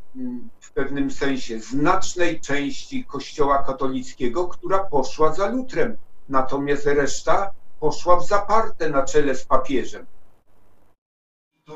w 0.60 0.72
pewnym 0.72 1.10
sensie 1.10 1.60
znacznej 1.60 2.40
części 2.40 3.04
Kościoła 3.04 3.62
katolickiego, 3.62 4.48
która 4.48 4.78
poszła 4.78 5.34
za 5.34 5.48
Lutrem. 5.48 5.96
Natomiast 6.28 6.86
reszta 6.86 7.52
poszła 7.80 8.20
w 8.20 8.26
zaparte 8.26 8.90
na 8.90 9.02
czele 9.02 9.34
z 9.34 9.44
papieżem 9.44 10.06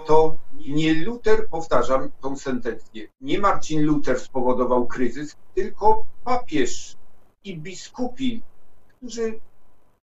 to 0.07 0.37
nie 0.55 0.95
Luther, 0.95 1.49
powtarzam 1.49 2.11
tą 2.21 2.37
sentencję, 2.37 3.09
nie 3.21 3.38
Marcin 3.38 3.83
Luther 3.83 4.21
spowodował 4.21 4.87
kryzys, 4.87 5.37
tylko 5.55 6.07
papież 6.25 6.97
i 7.45 7.59
biskupi, 7.59 8.43
którzy 8.97 9.40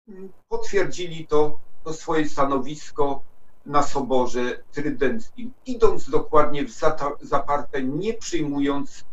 mm, 0.08 0.32
potwierdzili 0.48 1.26
to, 1.26 1.58
to 1.84 1.92
swoje 1.92 2.28
stanowisko 2.28 3.22
na 3.66 3.82
soborze 3.82 4.62
trydenckim, 4.72 5.52
idąc 5.66 6.10
dokładnie 6.10 6.64
w 6.64 6.72
zaparte, 7.20 7.82
nie 7.82 8.14
przyjmując 8.14 9.04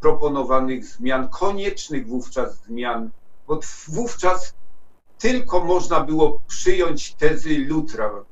proponowanych 0.00 0.84
zmian, 0.84 1.28
koniecznych 1.28 2.08
wówczas 2.08 2.62
zmian, 2.62 3.10
bo 3.48 3.60
wówczas 3.88 4.54
tylko 5.18 5.64
można 5.64 6.00
było 6.00 6.40
przyjąć 6.46 7.14
tezy 7.14 7.58
Lutra. 7.58 8.24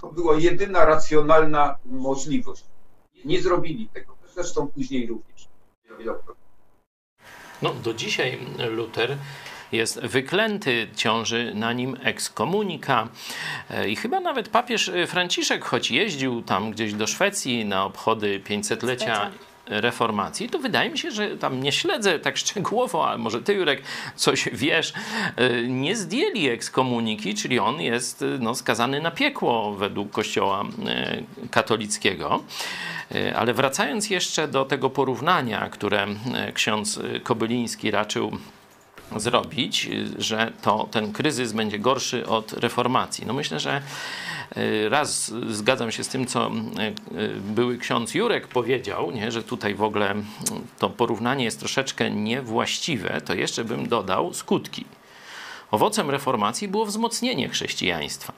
To 0.00 0.12
była 0.12 0.36
jedyna 0.36 0.84
racjonalna 0.84 1.78
możliwość. 1.84 2.64
Nie 3.24 3.40
zrobili 3.40 3.88
tego. 3.88 4.16
Zresztą 4.34 4.66
później 4.66 5.06
również. 5.06 5.48
No, 7.62 7.74
do 7.74 7.94
dzisiaj 7.94 8.38
Luther 8.70 9.16
jest 9.72 10.00
wyklęty, 10.00 10.88
ciąży 10.96 11.52
na 11.54 11.72
nim 11.72 11.96
ekskomunika. 12.02 13.08
E, 13.70 13.88
I 13.88 13.96
chyba 13.96 14.20
nawet 14.20 14.48
papież 14.48 14.90
Franciszek, 15.06 15.64
choć 15.64 15.90
jeździł 15.90 16.42
tam 16.42 16.70
gdzieś 16.70 16.94
do 16.94 17.06
Szwecji 17.06 17.64
na 17.64 17.84
obchody 17.84 18.40
500-lecia 18.40 19.30
reformacji, 19.66 20.48
to 20.48 20.58
wydaje 20.58 20.90
mi 20.90 20.98
się, 20.98 21.10
że 21.10 21.36
tam 21.36 21.62
nie 21.62 21.72
śledzę 21.72 22.18
tak 22.18 22.36
szczegółowo, 22.46 23.08
ale 23.08 23.18
może 23.18 23.42
ty, 23.42 23.54
Jurek, 23.54 23.82
coś 24.16 24.48
wiesz, 24.52 24.92
e, 25.36 25.62
nie 25.62 25.96
zdjęli 25.96 26.48
ekskomuniki, 26.48 27.34
czyli 27.34 27.58
on 27.58 27.80
jest 27.80 28.22
e, 28.22 28.26
no, 28.40 28.54
skazany 28.54 29.00
na 29.00 29.10
piekło 29.10 29.72
według 29.72 30.10
kościoła 30.10 30.64
e, 30.86 31.22
katolickiego. 31.50 32.42
Ale 33.36 33.54
wracając 33.54 34.10
jeszcze 34.10 34.48
do 34.48 34.64
tego 34.64 34.90
porównania, 34.90 35.68
które 35.68 36.06
ksiądz 36.54 37.00
Kobyliński 37.22 37.90
raczył 37.90 38.32
zrobić, 39.16 39.88
że 40.18 40.52
to 40.62 40.88
ten 40.90 41.12
kryzys 41.12 41.52
będzie 41.52 41.78
gorszy 41.78 42.26
od 42.26 42.52
reformacji. 42.52 43.26
No 43.26 43.32
myślę, 43.32 43.60
że 43.60 43.82
E, 44.56 44.88
raz 44.88 45.32
zgadzam 45.48 45.92
się 45.92 46.04
z 46.04 46.08
tym, 46.08 46.26
co 46.26 46.46
e, 46.46 46.52
były 47.40 47.78
ksiądz 47.78 48.14
Jurek 48.14 48.48
powiedział, 48.48 49.10
nie, 49.10 49.32
że 49.32 49.42
tutaj 49.42 49.74
w 49.74 49.82
ogóle 49.82 50.14
to 50.78 50.90
porównanie 50.90 51.44
jest 51.44 51.58
troszeczkę 51.58 52.10
niewłaściwe, 52.10 53.20
to 53.20 53.34
jeszcze 53.34 53.64
bym 53.64 53.88
dodał 53.88 54.34
skutki. 54.34 54.84
Owocem 55.70 56.10
reformacji 56.10 56.68
było 56.68 56.86
wzmocnienie 56.86 57.48
chrześcijaństwa. 57.48 58.32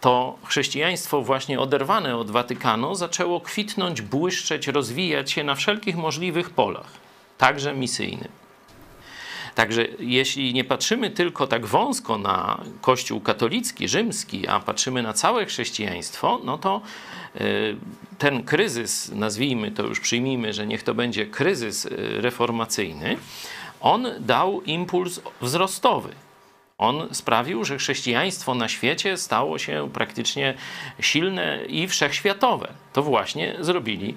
To 0.00 0.38
chrześcijaństwo 0.44 1.22
właśnie 1.22 1.60
oderwane 1.60 2.16
od 2.16 2.30
Watykanu 2.30 2.94
zaczęło 2.94 3.40
kwitnąć, 3.40 4.02
błyszczeć, 4.02 4.68
rozwijać 4.68 5.30
się 5.30 5.44
na 5.44 5.54
wszelkich 5.54 5.96
możliwych 5.96 6.50
polach, 6.50 6.90
także 7.38 7.74
misyjnym. 7.74 8.37
Także 9.58 9.86
jeśli 9.98 10.54
nie 10.54 10.64
patrzymy 10.64 11.10
tylko 11.10 11.46
tak 11.46 11.66
wąsko 11.66 12.18
na 12.18 12.60
Kościół 12.80 13.20
katolicki, 13.20 13.88
rzymski, 13.88 14.48
a 14.48 14.60
patrzymy 14.60 15.02
na 15.02 15.12
całe 15.12 15.46
chrześcijaństwo, 15.46 16.40
no 16.44 16.58
to 16.58 16.80
y, 17.40 17.76
ten 18.18 18.42
kryzys, 18.42 19.12
nazwijmy 19.14 19.70
to 19.70 19.82
już, 19.82 20.00
przyjmijmy, 20.00 20.52
że 20.52 20.66
niech 20.66 20.82
to 20.82 20.94
będzie 20.94 21.26
kryzys 21.26 21.84
y, 21.84 21.90
reformacyjny, 22.20 23.16
on 23.80 24.06
dał 24.20 24.62
impuls 24.62 25.20
wzrostowy. 25.40 26.12
On 26.78 27.08
sprawił, 27.12 27.64
że 27.64 27.78
chrześcijaństwo 27.78 28.54
na 28.54 28.68
świecie 28.68 29.16
stało 29.16 29.58
się 29.58 29.90
praktycznie 29.92 30.54
silne 31.00 31.64
i 31.68 31.88
wszechświatowe. 31.88 32.72
To 32.92 33.02
właśnie 33.02 33.56
zrobili 33.60 34.14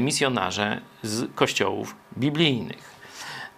misjonarze 0.00 0.80
z 1.02 1.34
kościołów 1.34 1.96
biblijnych. 2.18 2.91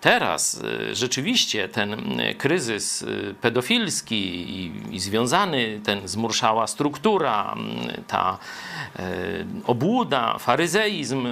Teraz 0.05 0.61
y, 0.91 0.95
rzeczywiście 0.95 1.69
ten 1.69 2.21
y, 2.21 2.35
kryzys 2.35 3.03
y, 3.03 3.35
pedofilski 3.41 4.17
i, 4.17 4.73
i 4.91 5.01
związany, 5.01 5.81
ten 5.85 6.09
zmurszała 6.09 6.67
struktura, 6.67 7.55
ta 8.07 8.39
obłuda, 9.67 10.39
faryzeizm 10.39 11.29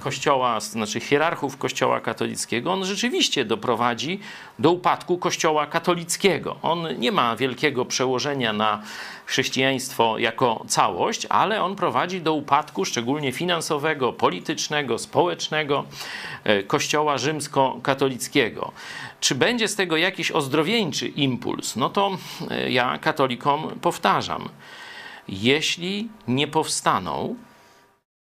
kościoła, 0.00 0.60
znaczy 0.60 1.00
hierarchów 1.00 1.56
kościoła 1.56 2.00
katolickiego, 2.00 2.72
on 2.72 2.84
rzeczywiście 2.84 3.44
doprowadzi 3.44 4.20
do 4.58 4.70
upadku 4.70 5.18
kościoła 5.18 5.66
katolickiego. 5.66 6.56
On 6.62 6.98
nie 6.98 7.12
ma 7.12 7.36
wielkiego 7.36 7.84
przełożenia 7.84 8.52
na 8.52 8.82
chrześcijaństwo 9.28 10.18
jako 10.18 10.64
całość, 10.68 11.26
ale 11.30 11.62
on 11.62 11.76
prowadzi 11.76 12.20
do 12.20 12.34
upadku 12.34 12.84
szczególnie 12.84 13.32
finansowego, 13.32 14.12
politycznego, 14.12 14.98
społecznego 14.98 15.84
e, 16.44 16.62
Kościoła 16.62 17.18
rzymskokatolickiego. 17.18 18.72
Czy 19.20 19.34
będzie 19.34 19.68
z 19.68 19.76
tego 19.76 19.96
jakiś 19.96 20.30
ozdrowieńczy 20.30 21.08
impuls? 21.08 21.76
No 21.76 21.88
to 21.88 22.18
e, 22.50 22.70
ja 22.70 22.98
katolikom 22.98 23.70
powtarzam. 23.80 24.48
Jeśli 25.28 26.08
nie 26.28 26.46
powstaną 26.46 27.36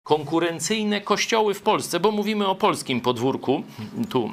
konkurencyjne 0.03 1.01
kościoły 1.01 1.55
w 1.55 1.63
Polsce, 1.63 2.01
bo 2.01 2.11
mówimy 2.11 2.47
o 2.47 2.55
polskim 2.55 3.01
podwórku, 3.01 3.63
tu 4.11 4.31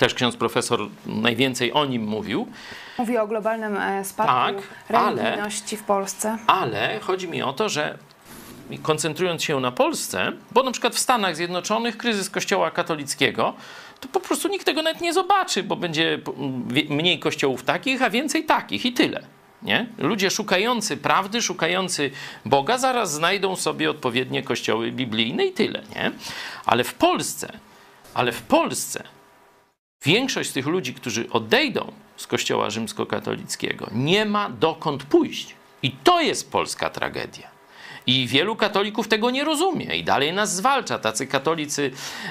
też 0.00 0.14
ksiądz 0.14 0.36
profesor 0.36 0.80
najwięcej 1.06 1.72
o 1.72 1.84
nim 1.84 2.04
mówił. 2.04 2.46
Mówi 2.98 3.18
o 3.18 3.26
globalnym 3.26 3.76
e, 3.76 4.04
spadku 4.04 4.32
tak, 4.32 4.56
religijności 4.88 5.76
w 5.76 5.82
Polsce. 5.82 6.38
Ale 6.46 7.00
chodzi 7.00 7.28
mi 7.28 7.42
o 7.42 7.52
to, 7.52 7.68
że 7.68 7.98
koncentrując 8.82 9.44
się 9.44 9.60
na 9.60 9.72
Polsce, 9.72 10.32
bo 10.50 10.62
na 10.62 10.70
przykład 10.70 10.94
w 10.94 10.98
Stanach 10.98 11.36
Zjednoczonych 11.36 11.96
kryzys 11.96 12.30
kościoła 12.30 12.70
katolickiego, 12.70 13.54
to 14.00 14.08
po 14.08 14.20
prostu 14.20 14.48
nikt 14.48 14.66
tego 14.66 14.82
nawet 14.82 15.00
nie 15.00 15.12
zobaczy, 15.12 15.62
bo 15.62 15.76
będzie 15.76 16.18
mniej 16.88 17.18
kościołów 17.18 17.62
takich, 17.62 18.02
a 18.02 18.10
więcej 18.10 18.44
takich 18.44 18.86
i 18.86 18.92
tyle. 18.92 19.22
Nie? 19.62 19.86
Ludzie 19.98 20.30
szukający 20.30 20.96
prawdy, 20.96 21.42
szukający 21.42 22.10
Boga, 22.44 22.78
zaraz 22.78 23.12
znajdą 23.12 23.56
sobie 23.56 23.90
odpowiednie 23.90 24.42
kościoły 24.42 24.92
biblijne 24.92 25.44
i 25.44 25.52
tyle. 25.52 25.82
Nie? 25.94 26.12
Ale 26.66 26.84
w 26.84 26.94
Polsce, 26.94 27.52
ale 28.14 28.32
w 28.32 28.42
Polsce 28.42 29.19
większość 30.04 30.50
z 30.50 30.52
tych 30.52 30.66
ludzi, 30.66 30.94
którzy 30.94 31.30
odejdą 31.30 31.92
z 32.16 32.26
Kościoła 32.26 32.70
rzymskokatolickiego. 32.70 33.90
Nie 33.92 34.24
ma 34.24 34.50
dokąd 34.50 35.04
pójść. 35.04 35.54
I 35.82 35.92
to 35.92 36.20
jest 36.20 36.52
polska 36.52 36.90
tragedia. 36.90 37.49
I 38.06 38.26
wielu 38.26 38.56
katolików 38.56 39.08
tego 39.08 39.30
nie 39.30 39.44
rozumie 39.44 39.96
i 39.96 40.04
dalej 40.04 40.32
nas 40.32 40.56
zwalcza. 40.56 40.98
Tacy 40.98 41.26
katolicy 41.26 41.90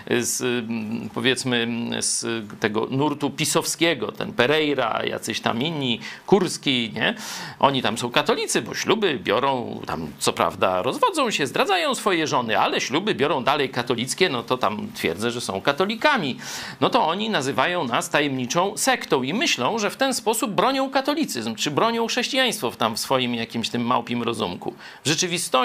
z, 0.09 0.41
mm, 0.41 1.09
powiedzmy, 1.13 1.67
z 1.99 2.25
tego 2.59 2.87
nurtu 2.91 3.29
pisowskiego, 3.29 4.11
ten 4.11 4.33
Pereira, 4.33 5.01
jacyś 5.05 5.39
tam 5.41 5.61
inni, 5.61 5.99
Kurski, 6.25 6.91
nie? 6.95 7.15
Oni 7.59 7.81
tam 7.81 7.97
są 7.97 8.11
katolicy, 8.11 8.61
bo 8.61 8.75
śluby 8.75 9.19
biorą, 9.23 9.81
tam 9.85 10.07
co 10.19 10.33
prawda 10.33 10.81
rozwodzą 10.81 11.31
się, 11.31 11.47
zdradzają 11.47 11.95
swoje 11.95 12.27
żony, 12.27 12.59
ale 12.59 12.81
śluby 12.81 13.15
biorą 13.15 13.43
dalej 13.43 13.69
katolickie, 13.69 14.29
no 14.29 14.43
to 14.43 14.57
tam 14.57 14.87
twierdzę, 14.95 15.31
że 15.31 15.41
są 15.41 15.61
katolikami. 15.61 16.37
No 16.81 16.89
to 16.89 17.07
oni 17.07 17.29
nazywają 17.29 17.83
nas 17.83 18.09
tajemniczą 18.09 18.77
sektą 18.77 19.23
i 19.23 19.33
myślą, 19.33 19.79
że 19.79 19.89
w 19.89 19.95
ten 19.95 20.13
sposób 20.13 20.51
bronią 20.51 20.89
katolicyzm, 20.89 21.55
czy 21.55 21.71
bronią 21.71 22.07
chrześcijaństwo 22.07 22.71
tam 22.71 22.95
w 22.95 22.99
swoim 22.99 23.35
jakimś 23.35 23.69
tym 23.69 23.81
małpim 23.85 24.23
rozumku. 24.23 24.73
W 25.03 25.07
rzeczywistości 25.07 25.58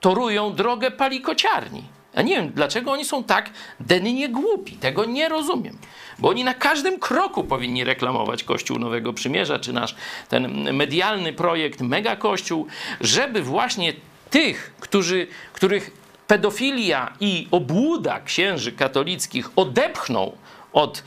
torują 0.00 0.52
drogę 0.52 0.90
palikociarni. 0.90 1.84
Ja 2.14 2.22
nie 2.22 2.36
wiem, 2.36 2.50
dlaczego 2.54 2.92
oni 2.92 3.04
są 3.04 3.24
tak 3.24 3.50
dennie 3.80 4.28
głupi. 4.28 4.72
Tego 4.72 5.04
nie 5.04 5.28
rozumiem. 5.28 5.78
Bo 6.18 6.28
oni 6.28 6.44
na 6.44 6.54
każdym 6.54 6.98
kroku 6.98 7.44
powinni 7.44 7.84
reklamować 7.84 8.44
Kościół 8.44 8.78
Nowego 8.78 9.12
Przymierza, 9.12 9.58
czy 9.58 9.72
nasz 9.72 9.94
ten 10.28 10.72
medialny 10.74 11.32
projekt 11.32 11.80
Mega 11.80 12.16
Kościół, 12.16 12.66
żeby 13.00 13.42
właśnie 13.42 13.92
tych, 14.30 14.74
którzy, 14.80 15.26
których 15.52 15.90
pedofilia 16.26 17.12
i 17.20 17.48
obłuda 17.50 18.20
księży 18.20 18.72
katolickich 18.72 19.50
odepchną 19.56 20.36
od 20.72 21.02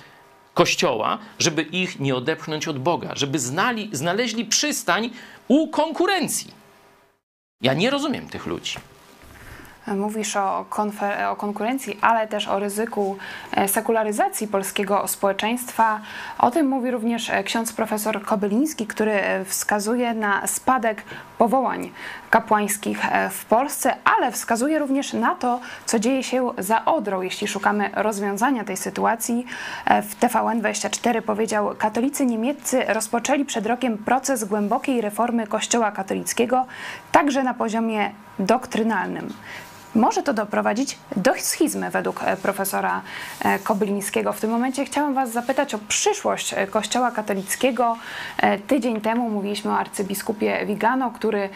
Kościoła, 0.54 1.18
żeby 1.40 1.62
ich 1.62 2.00
nie 2.00 2.16
odepchnąć 2.16 2.68
od 2.68 2.80
Boga, 2.80 3.12
żeby 3.16 3.40
znali, 3.40 3.90
znaleźli 3.92 4.46
przystań 4.46 5.10
u 5.48 5.68
konkurencji. 5.68 6.57
Ja 7.62 7.74
nie 7.74 7.90
rozumiem 7.90 8.30
tych 8.30 8.46
ludzi. 8.46 8.78
Mówisz 9.96 10.36
o, 10.36 10.66
o, 11.30 11.36
konkurencji, 11.36 11.98
ale 12.02 12.28
też 12.28 12.48
o 12.48 12.60
ryzyku 12.60 13.18
e, 13.52 13.68
sekularyzacji 13.68 14.48
polskiego 14.48 15.08
społeczeństwa. 15.08 16.00
O 16.40 16.52
tym 16.52 16.68
mówi 16.68 16.92
również 16.92 17.30
e, 17.30 17.44
ksiądz 17.44 17.74
profesor 17.74 18.22
Kobyliński, 18.22 18.88
który 18.88 19.12
e, 19.12 19.46
wskazuje 19.46 20.14
na 20.14 20.48
spadek 20.48 21.04
powołań 21.38 21.92
kapłańskich 22.30 23.00
w 23.32 23.46
Polsce, 23.46 23.96
ale 24.04 24.32
wskazuje 24.32 24.80
również 24.80 25.14
na 25.14 25.36
to, 25.36 25.60
co 25.86 26.00
dzieje 26.00 26.24
się 26.24 26.52
za 26.58 26.86
Odrą. 26.86 27.22
Jeśli 27.22 27.48
szukamy 27.48 27.90
rozwiązania 27.94 28.64
tej 28.64 28.78
sytuacji, 28.78 29.46
w 29.86 30.20
TVN24 30.20 31.22
powiedział, 31.22 31.76
katolicy 31.78 32.26
niemieccy 32.26 32.84
rozpoczęli 32.88 33.46
przed 33.46 33.66
rokiem 33.66 33.98
proces 33.98 34.44
głębokiej 34.44 35.02
reformy 35.02 35.48
Kościoła 35.48 35.92
katolickiego, 35.92 36.66
także 37.12 37.44
na 37.44 37.54
poziomie 37.54 38.12
doktrynalnym. 38.40 39.34
Może 39.98 40.24
to 40.24 40.34
doprowadzić 40.34 40.98
do 41.16 41.34
schizmy 41.38 41.90
według 41.90 42.24
e, 42.24 42.38
profesora 42.38 43.02
e, 43.42 43.60
Kobylińskiego. 43.60 44.34
W 44.34 44.40
tym 44.40 44.50
momencie 44.50 44.86
chciałam 44.86 45.14
Was 45.14 45.32
zapytać 45.32 45.76
o 45.76 45.80
przyszłość 45.88 46.54
e, 46.54 46.68
Kościoła 46.68 47.12
katolickiego. 47.12 47.98
Tydzień 48.68 49.02
temu 49.02 49.30
mówiliśmy 49.30 49.72
o 49.72 49.78
arcybiskupie 49.78 50.66
Vigano, 50.66 51.12
który 51.12 51.50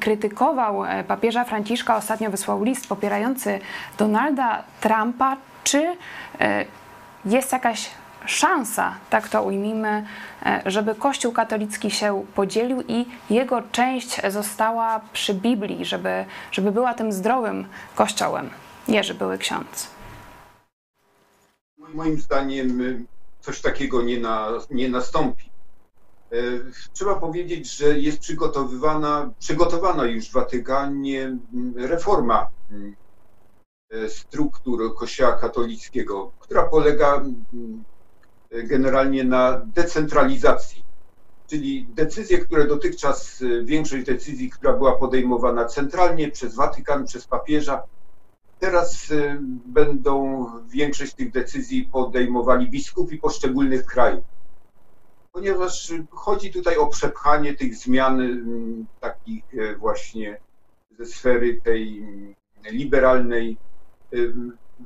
krytykował 0.00 0.82
papieża 1.08 1.44
Franciszka. 1.44 1.96
Ostatnio 1.96 2.30
wysłał 2.30 2.64
list 2.64 2.86
popierający 2.86 3.58
Donalda 3.98 4.62
Trumpa. 4.80 5.36
Czy 5.64 5.96
jest 7.24 7.52
jakaś 7.52 7.90
szansa, 8.26 8.94
tak 9.10 9.28
to 9.28 9.42
ujmijmy, 9.42 10.06
e, 10.46 10.62
żeby 10.66 10.94
Kościół 10.94 11.32
katolicki 11.32 11.90
się 11.90 12.24
podzielił 12.34 12.82
i 12.88 13.06
jego 13.30 13.62
część 13.72 14.20
została 14.28 15.00
przy 15.12 15.34
Biblii, 15.34 15.84
żeby, 15.84 16.24
żeby 16.52 16.72
była 16.72 16.94
tym 16.94 17.12
zdrowym 17.12 17.66
Kościołem. 17.94 18.50
Jerzy 18.88 19.14
były 19.14 19.38
ksiądz. 19.38 19.90
Moim 21.94 22.20
zdaniem 22.20 22.80
y, 22.80 23.04
coś 23.40 23.60
takiego 23.60 24.02
nie, 24.02 24.20
na, 24.20 24.48
nie 24.70 24.88
nastąpi. 24.88 25.44
E, 26.32 26.36
trzeba 26.92 27.14
powiedzieć, 27.14 27.76
że 27.76 27.98
jest 27.98 28.18
przygotowywana, 28.18 29.30
przygotowana 29.38 30.04
już 30.04 30.30
w 30.30 30.32
Watykanie 30.32 31.22
mm, 31.22 31.74
reforma 31.76 32.50
mm, 32.70 32.96
e, 33.90 34.08
struktur 34.08 34.94
Kościoła 34.94 35.36
katolickiego, 35.36 36.32
która 36.40 36.68
polega 36.68 37.14
mm, 37.16 37.84
generalnie 38.50 39.24
na 39.24 39.62
decentralizacji. 39.74 40.82
Czyli 41.46 41.86
decyzje, 41.94 42.38
które 42.38 42.66
dotychczas, 42.66 43.42
y, 43.42 43.64
większość 43.64 44.06
decyzji, 44.06 44.50
która 44.50 44.72
była 44.72 44.98
podejmowana 44.98 45.64
centralnie 45.64 46.30
przez 46.30 46.54
Watykan, 46.54 47.06
przez 47.06 47.26
papieża, 47.26 47.82
teraz 48.58 49.10
y, 49.10 49.38
będą 49.66 50.46
większość 50.68 51.14
tych 51.14 51.32
decyzji 51.32 51.88
podejmowali 51.92 52.70
biskupi 52.70 53.18
poszczególnych 53.18 53.86
krajów. 53.86 54.24
Ponieważ 55.32 55.92
chodzi 56.10 56.52
tutaj 56.52 56.76
o 56.76 56.86
przepchanie 56.86 57.54
tych 57.54 57.74
zmian 57.74 58.20
takich 59.00 59.44
właśnie 59.78 60.40
ze 60.98 61.06
sfery 61.06 61.60
tej 61.64 62.04
liberalnej 62.70 63.56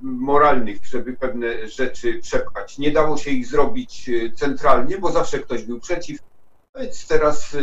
moralnych, 0.03 0.87
żeby 0.87 1.13
pewne 1.13 1.69
rzeczy 1.69 2.19
przepchać. 2.19 2.79
Nie 2.79 2.91
dało 2.91 3.17
się 3.17 3.31
ich 3.31 3.47
zrobić 3.47 4.09
e, 4.09 4.33
centralnie, 4.33 4.99
bo 4.99 5.13
zawsze 5.13 5.39
ktoś 5.39 5.63
był 5.63 5.81
przeciw. 5.81 6.19
Więc 6.81 7.07
teraz 7.07 7.55
e, 7.55 7.59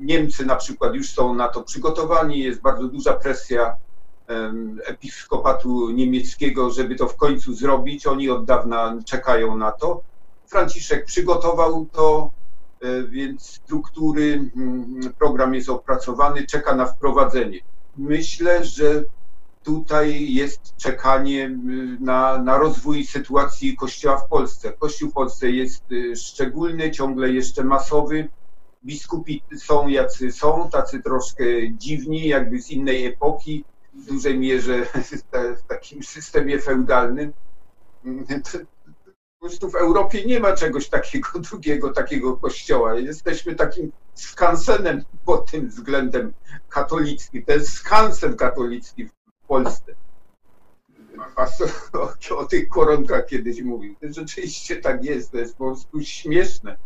Niemcy 0.00 0.46
na 0.46 0.56
przykład 0.56 0.94
już 0.94 1.10
są 1.10 1.34
na 1.34 1.48
to 1.48 1.62
przygotowani, 1.62 2.38
jest 2.38 2.60
bardzo 2.60 2.88
duża 2.88 3.12
presja 3.12 3.76
episkopatu 4.84 5.90
niemieckiego, 5.90 6.70
żeby 6.70 6.94
to 6.94 7.08
w 7.08 7.16
końcu 7.16 7.54
zrobić. 7.54 8.06
Oni 8.06 8.30
od 8.30 8.44
dawna 8.44 8.98
czekają 9.06 9.56
na 9.56 9.72
to. 9.72 10.02
Franciszek 10.46 11.04
przygotował 11.04 11.86
to, 11.92 12.30
e, 12.80 13.02
więc 13.02 13.42
struktury, 13.46 14.50
program 15.18 15.54
jest 15.54 15.68
opracowany, 15.68 16.46
czeka 16.46 16.76
na 16.76 16.86
wprowadzenie. 16.86 17.58
Myślę, 17.96 18.64
że 18.64 19.04
tutaj 19.62 20.32
jest 20.32 20.76
czekanie 20.76 21.46
y, 21.46 21.52
na, 22.00 22.38
na 22.38 22.58
rozwój 22.58 23.04
sytuacji 23.04 23.76
Kościoła 23.76 24.18
w 24.18 24.28
Polsce. 24.28 24.72
Kościół 24.72 25.10
w 25.10 25.12
Polsce 25.12 25.50
jest 25.50 25.92
y, 25.92 26.16
szczególny, 26.16 26.90
ciągle 26.90 27.32
jeszcze 27.32 27.64
masowy. 27.64 28.28
Biskupi 28.84 29.42
są 29.56 29.88
jacy 29.88 30.32
są, 30.32 30.70
tacy 30.70 31.02
troszkę 31.02 31.44
dziwni, 31.72 32.28
jakby 32.28 32.62
z 32.62 32.70
innej 32.70 33.06
epoki, 33.06 33.64
w 33.94 34.06
dużej 34.06 34.38
mierze 34.38 34.86
w 35.60 35.62
takim 35.68 36.02
systemie 36.02 36.58
feudalnym. 36.58 37.32
Po 39.38 39.46
prostu 39.48 39.70
w 39.70 39.74
Europie 39.74 40.24
nie 40.24 40.40
ma 40.40 40.52
czegoś 40.52 40.88
takiego, 40.88 41.28
drugiego 41.50 41.92
takiego 41.92 42.36
kościoła. 42.36 42.94
Jesteśmy 42.94 43.54
takim 43.54 43.92
skansenem 44.14 45.04
pod 45.24 45.50
tym 45.50 45.68
względem 45.68 46.32
katolickim. 46.68 47.44
To 47.44 47.52
jest 47.52 47.72
skansen 47.72 48.36
katolicki 48.36 49.08
Polsce. 49.52 49.94
O, 51.92 52.36
o 52.36 52.44
tych 52.44 52.68
koronkach 52.68 53.26
kiedyś 53.26 53.62
mówił. 53.62 53.94
Rzeczywiście 54.02 54.76
tak 54.76 55.04
jest, 55.04 55.32
to 55.32 55.38
jest 55.38 55.56
po 55.56 55.64
prostu 55.64 56.00
śmieszne. 56.00 56.76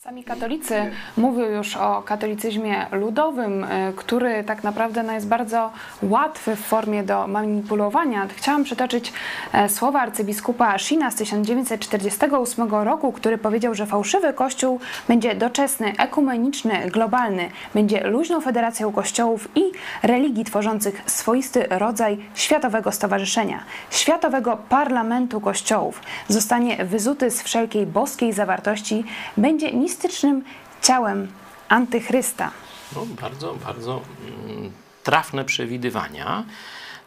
Sami 0.00 0.24
katolicy 0.24 0.90
mówią 1.16 1.44
już 1.44 1.76
o 1.76 2.02
katolicyzmie 2.02 2.86
ludowym, 2.92 3.64
y, 3.64 3.92
który 3.96 4.44
tak 4.44 4.64
naprawdę 4.64 5.02
no, 5.02 5.12
jest 5.12 5.28
bardzo 5.28 5.70
łatwy 6.02 6.56
w 6.56 6.60
formie 6.60 7.02
do 7.02 7.26
manipulowania. 7.26 8.26
Chciałam 8.36 8.64
przytoczyć 8.64 9.12
e, 9.52 9.68
słowa 9.68 10.00
arcybiskupa 10.00 10.78
Shina 10.78 11.10
z 11.10 11.14
1948 11.14 12.74
roku, 12.74 13.12
który 13.12 13.38
powiedział, 13.38 13.74
że 13.74 13.86
fałszywy 13.86 14.32
kościół 14.32 14.80
będzie 15.08 15.34
doczesny, 15.34 15.92
ekumeniczny, 15.98 16.90
globalny, 16.90 17.50
będzie 17.74 18.06
luźną 18.06 18.40
federacją 18.40 18.92
kościołów 18.92 19.48
i 19.54 19.62
religii 20.02 20.44
tworzących 20.44 21.02
swoisty 21.06 21.66
rodzaj 21.70 22.18
światowego 22.34 22.92
stowarzyszenia, 22.92 23.64
światowego 23.90 24.58
parlamentu 24.68 25.40
kościołów. 25.40 26.02
Zostanie 26.28 26.84
wyzuty 26.84 27.30
z 27.30 27.42
wszelkiej 27.42 27.86
boskiej 27.86 28.32
zawartości, 28.32 29.04
będzie 29.36 29.70
mistycznym 29.90 30.44
ciałem 30.82 31.32
antychrysta. 31.68 32.50
No, 32.96 33.06
bardzo, 33.06 33.54
bardzo 33.54 34.00
mm, 34.48 34.72
trafne 35.02 35.44
przewidywania. 35.44 36.44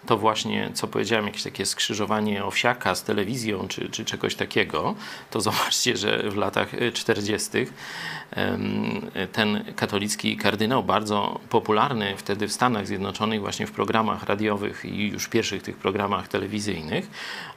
To 0.06 0.18
właśnie, 0.18 0.70
co 0.74 0.88
powiedziałem, 0.88 1.26
jakieś 1.26 1.44
takie 1.44 1.66
skrzyżowanie 1.66 2.46
owsiaka 2.46 2.96
z 2.96 3.04
telewizją 3.04 3.68
czy, 3.68 3.90
czy 3.90 4.06
czegoś 4.06 4.36
takiego, 4.36 4.96
to 5.32 5.42
zobaczcie, 5.52 5.98
że 5.98 6.30
w 6.30 6.38
latach 6.38 6.70
40. 6.94 7.50
ten 9.32 9.64
katolicki 9.76 10.38
kardynał, 10.38 10.84
bardzo 10.84 11.40
popularny 11.50 12.14
wtedy 12.18 12.48
w 12.48 12.54
Stanach 12.54 12.88
Zjednoczonych, 12.88 13.42
właśnie 13.42 13.68
w 13.68 13.72
programach 13.72 14.24
radiowych 14.24 14.86
i 14.86 15.08
już 15.08 15.28
pierwszych 15.28 15.64
tych 15.64 15.78
programach 15.78 16.28
telewizyjnych, 16.28 17.08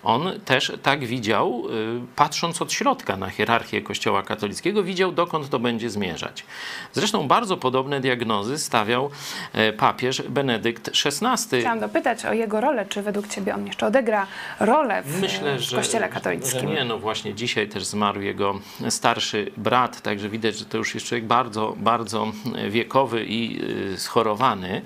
on 0.02 0.40
też 0.44 0.72
tak 0.82 1.04
widział, 1.04 1.62
y, 1.66 2.00
patrząc 2.16 2.62
od 2.62 2.72
środka 2.72 3.16
na 3.16 3.30
hierarchię 3.30 3.82
Kościoła 3.82 4.22
katolickiego, 4.22 4.82
widział 4.82 5.12
dokąd 5.12 5.48
to 5.48 5.58
będzie 5.58 5.90
zmierzać. 5.90 6.44
Zresztą 6.92 7.28
bardzo 7.28 7.56
podobne 7.56 8.00
diagnozy 8.00 8.58
stawiał 8.58 9.10
e, 9.52 9.72
papież 9.72 10.22
Benedykt 10.22 10.88
XVI. 10.88 11.60
Chciałam 11.60 11.80
dopytać 11.80 12.24
o 12.24 12.32
jego 12.36 12.60
rolę, 12.60 12.86
czy 12.88 13.02
według 13.02 13.28
Ciebie 13.28 13.54
on 13.54 13.66
jeszcze 13.66 13.86
odegra 13.86 14.26
rolę 14.60 15.02
w, 15.02 15.20
Myślę, 15.20 15.56
Kościele 15.74 16.08
katolickim? 16.08 16.60
Że 16.60 16.66
nie, 16.66 16.84
no 16.84 16.98
właśnie 16.98 17.34
dzisiaj 17.34 17.68
też 17.68 17.84
zmarł 17.84 18.20
jego 18.20 18.60
starszy 18.88 19.50
brat, 19.56 20.00
także 20.00 20.28
widać, 20.28 20.58
że 20.58 20.64
to 20.64 20.78
już 20.78 20.94
jest 20.94 21.06
człowiek 21.06 21.24
bardzo, 21.24 21.74
bardzo 21.76 22.32
wiekowy 22.70 23.24
i 23.24 23.60
y, 23.94 23.98
schorowany 23.98 24.82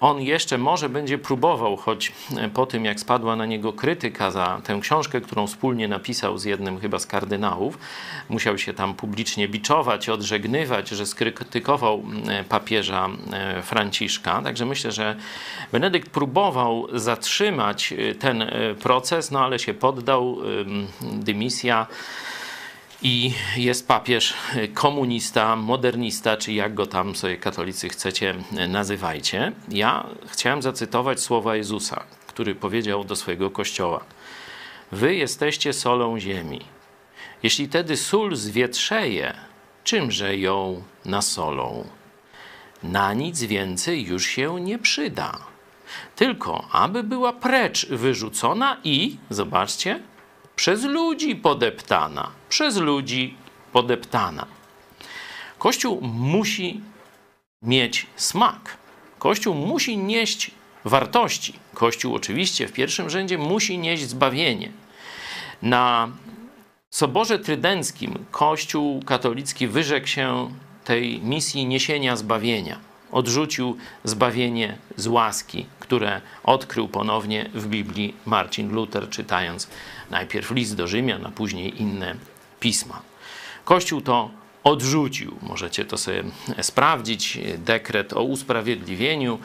on 0.00 0.20
jeszcze 0.22 0.58
może 0.58 0.88
będzie 0.88 1.18
próbował, 1.18 1.76
choć 1.76 2.12
e, 2.36 2.48
po 2.48 2.66
tym 2.66 2.84
jak 2.84 3.00
spadła 3.00 3.36
na 3.36 3.46
niego 3.46 3.72
krytyka 3.72 4.30
za 4.30 4.60
tę 4.64 4.78
książkę, 4.82 5.20
którą 5.20 5.46
wspólnie 5.46 5.88
napisał 5.88 6.38
z 6.38 6.44
jednym 6.44 6.80
chyba 6.80 6.98
z 6.98 7.06
kardynałów, 7.06 7.78
musiał 8.28 8.58
się 8.58 8.74
tam 8.74 8.94
publicznie 8.94 9.48
biczować, 9.48 10.08
odżegnywać, 10.08 10.88
że 10.88 11.06
skrytykował 11.06 12.02
e, 12.28 12.44
papieża 12.44 13.08
e, 13.32 13.62
Franciszka. 13.62 14.42
Także 14.42 14.66
myślę, 14.66 14.92
że 14.92 15.16
Benedykt 15.72 16.10
próbował 16.10 16.86
zatrzymać 16.92 17.94
ten 18.18 18.44
proces, 18.82 19.30
no 19.30 19.44
ale 19.44 19.58
się 19.58 19.74
poddał. 19.74 20.38
Dymisja 21.02 21.86
i 23.02 23.32
jest 23.56 23.88
papież 23.88 24.34
komunista, 24.74 25.56
modernista, 25.56 26.36
czy 26.36 26.52
jak 26.52 26.74
go 26.74 26.86
tam 26.86 27.16
sobie 27.16 27.36
katolicy 27.36 27.88
chcecie 27.88 28.34
nazywajcie. 28.68 29.52
Ja 29.68 30.06
chciałem 30.26 30.62
zacytować 30.62 31.20
słowa 31.20 31.56
Jezusa, 31.56 32.04
który 32.26 32.54
powiedział 32.54 33.04
do 33.04 33.16
swojego 33.16 33.50
kościoła: 33.50 34.04
Wy 34.92 35.14
jesteście 35.14 35.72
solą 35.72 36.20
ziemi. 36.20 36.60
Jeśli 37.42 37.68
tedy 37.68 37.96
sól 37.96 38.36
zwietrzeje, 38.36 39.34
czymże 39.84 40.36
ją 40.36 40.82
nasolą? 41.04 41.84
Na 42.82 43.12
nic 43.12 43.42
więcej 43.42 44.04
już 44.04 44.26
się 44.26 44.60
nie 44.60 44.78
przyda. 44.78 45.38
Tylko 46.16 46.68
aby 46.72 47.02
była 47.02 47.32
precz 47.32 47.86
wyrzucona 47.86 48.76
i, 48.84 49.16
zobaczcie, 49.30 50.00
przez 50.56 50.84
ludzi 50.84 51.36
podeptana. 51.36 52.30
Przez 52.48 52.76
ludzi 52.76 53.34
podeptana. 53.72 54.46
Kościół 55.58 56.00
musi 56.02 56.80
mieć 57.62 58.06
smak. 58.16 58.76
Kościół 59.18 59.54
musi 59.54 59.98
nieść 59.98 60.50
wartości. 60.84 61.52
Kościół 61.74 62.14
oczywiście 62.14 62.68
w 62.68 62.72
pierwszym 62.72 63.10
rzędzie 63.10 63.38
musi 63.38 63.78
nieść 63.78 64.08
zbawienie. 64.08 64.72
Na 65.62 66.08
Soborze 66.90 67.38
Trydenckim 67.38 68.24
Kościół 68.30 69.02
katolicki 69.02 69.66
wyrzekł 69.68 70.06
się 70.06 70.50
tej 70.84 71.20
misji 71.20 71.66
niesienia 71.66 72.16
zbawienia. 72.16 72.78
Odrzucił 73.12 73.76
zbawienie 74.04 74.78
z 74.96 75.06
łaski, 75.06 75.66
które 75.80 76.20
odkrył 76.44 76.88
ponownie 76.88 77.50
w 77.54 77.66
Biblii 77.66 78.14
Marcin 78.26 78.72
Luther, 78.72 79.08
czytając 79.08 79.68
najpierw 80.10 80.50
list 80.50 80.76
do 80.76 80.86
Rzymian, 80.86 81.26
a 81.26 81.30
później 81.30 81.82
inne 81.82 82.16
pisma. 82.66 83.02
Kościół 83.64 84.00
to 84.00 84.30
odrzucił. 84.64 85.36
Możecie 85.42 85.84
to 85.84 85.98
sobie 85.98 86.24
sprawdzić. 86.62 87.38
Dekret 87.58 88.12
o 88.12 88.22
usprawiedliwieniu 88.22 89.38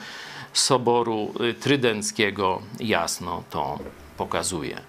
Soboru 0.54 1.34
Trydenckiego 1.60 2.62
jasno 2.80 3.44
to 3.50 3.80
pokazuje. 4.18 4.82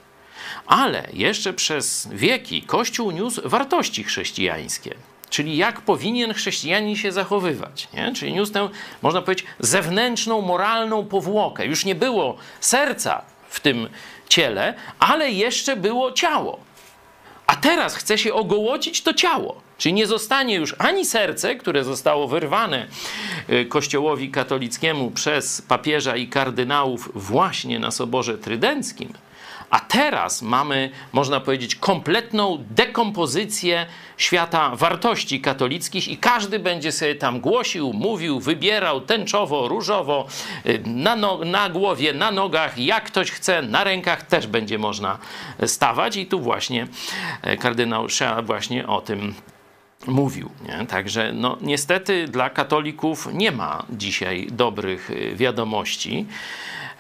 Ale 0.67 1.09
jeszcze 1.13 1.53
przez 1.53 2.09
wieki 2.13 2.63
Kościół 2.63 3.11
niósł 3.11 3.49
wartości 3.49 4.05
chrześcijańskie. 4.05 4.95
Czyli 5.31 5.57
jak 5.57 5.81
powinien 5.81 6.35
chrześcijanin 6.35 6.97
się 6.97 7.13
zachowywać. 7.13 7.89
Nie? 7.95 8.13
Czyli 8.15 8.33
niósł 8.33 8.53
tę, 8.53 8.69
można 9.03 9.23
powiedzieć, 9.23 9.47
zewnętrzną, 9.61 10.41
moralną 10.41 11.07
powłokę. 11.07 11.67
Już 11.67 11.85
nie 11.85 11.95
było 11.95 12.37
serca 12.61 13.23
w 13.49 13.61
tym 13.61 13.89
ciele, 14.29 14.75
ale 14.99 15.31
jeszcze 15.31 15.77
było 15.77 16.13
ciało. 16.13 16.72
Teraz 17.63 17.95
chce 17.95 18.19
się 18.19 18.35
ogołocić 18.35 19.03
to 19.03 19.15
ciało. 19.15 19.61
Czyli 19.79 19.93
nie 19.93 20.07
zostanie 20.07 20.55
już 20.55 20.75
ani 20.79 21.05
serce, 21.05 21.57
które 21.57 21.85
zostało 21.85 22.29
wyrwane 22.29 22.87
y, 23.51 23.65
Kościołowi 23.65 24.31
katolickiemu 24.31 25.11
przez 25.11 25.63
papieża 25.63 26.17
i 26.17 26.29
kardynałów 26.29 27.11
właśnie 27.15 27.79
na 27.79 27.91
Soborze 27.91 28.39
Trydenckim, 28.39 29.13
a 29.73 29.81
teraz 29.81 30.43
mamy, 30.43 30.91
można 31.13 31.41
powiedzieć, 31.41 31.75
kompletną 31.75 32.65
dekompozycję 32.71 33.87
świata 34.17 34.77
wartości 34.77 35.41
katolickich 35.41 36.09
i 36.09 36.17
każdy 36.17 36.59
będzie 36.59 36.93
sobie 36.93 37.15
tam 37.15 37.41
głosił, 37.41 37.93
mówił, 37.93 38.41
wybierał 38.41 39.01
tęczowo, 39.01 39.69
różowo, 39.69 40.27
y, 40.67 40.83
na, 40.87 41.17
no, 41.17 41.39
na 41.45 41.69
głowie, 41.69 42.13
na 42.13 42.31
nogach, 42.31 42.79
jak 42.79 43.05
ktoś 43.05 43.31
chce, 43.31 43.63
na 43.63 43.85
rękach 43.85 44.23
też 44.23 44.47
będzie 44.47 44.79
można 44.79 45.19
stawać 45.67 46.17
i 46.17 46.27
tu 46.27 46.41
właśnie 46.41 46.87
e, 47.43 47.57
kardynał 47.57 48.09
Szea 48.09 48.43
właśnie 48.43 48.87
o 48.87 49.01
tym 49.01 49.35
mówił. 50.07 50.51
Nie? 50.69 50.87
Także 50.87 51.33
no, 51.33 51.57
niestety 51.61 52.29
dla 52.29 52.51
katolików 52.51 53.29
nie 53.33 53.53
ma 53.53 53.87
dzisiaj 53.91 54.47
dobrych 54.51 55.11
y, 55.11 55.37
wiadomości. 55.37 56.27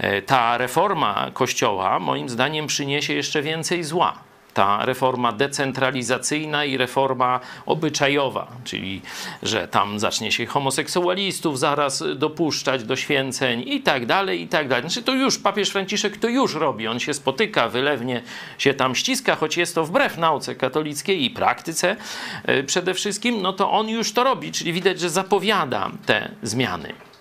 E, 0.03 0.23
ta 0.23 0.59
reforma 0.59 1.31
Kościoła, 1.33 1.99
moim 1.99 2.29
zdaniem, 2.29 2.67
przyniesie 2.67 3.15
jeszcze 3.15 3.43
więcej 3.43 3.85
zła 3.85 4.15
ta 4.55 4.85
reforma 4.85 5.33
decentralizacyjna 5.33 6.65
i 6.65 6.77
reforma 6.77 7.41
obyczajowa, 7.67 8.47
czyli 8.65 9.03
że 9.43 9.69
tam 9.69 9.99
zacznie 9.99 10.33
się 10.33 10.47
homoseksualistów 10.47 11.59
zaraz 11.59 12.05
dopuszczać 12.17 12.85
do 12.85 12.97
święceń 12.97 13.65
i 13.67 13.83
tak 13.83 14.07
dalej, 14.07 14.43
i 14.43 14.49
tak 14.49 14.69
dalej. 14.69 14.83
Znaczy 14.83 15.03
to 15.03 15.15
już 15.15 15.39
papież 15.39 15.71
Franciszek 15.71 16.17
to 16.17 16.29
już 16.29 16.55
robi, 16.55 16.89
on 16.89 17.01
się 17.01 17.15
spotyka, 17.15 17.69
wylewnie 17.69 18.23
się 18.59 18.75
tam 18.75 18.95
ściska, 18.95 19.37
choć 19.37 19.57
jest 19.57 19.75
to 19.75 19.85
wbrew 19.85 20.19
nauce 20.19 20.55
katolickiej 20.55 21.25
i 21.25 21.31
praktyce 21.31 21.97
e, 22.45 22.63
przede 22.63 22.95
wszystkim, 22.95 23.43
no 23.43 23.53
to 23.53 23.71
on 23.71 23.89
już 23.89 24.13
to 24.13 24.25
robi, 24.25 24.53
czyli 24.53 24.73
widać, 24.73 25.01
że 25.01 25.11
zapowiada 25.11 25.91
te 26.07 26.31
zmiany. 26.43 27.12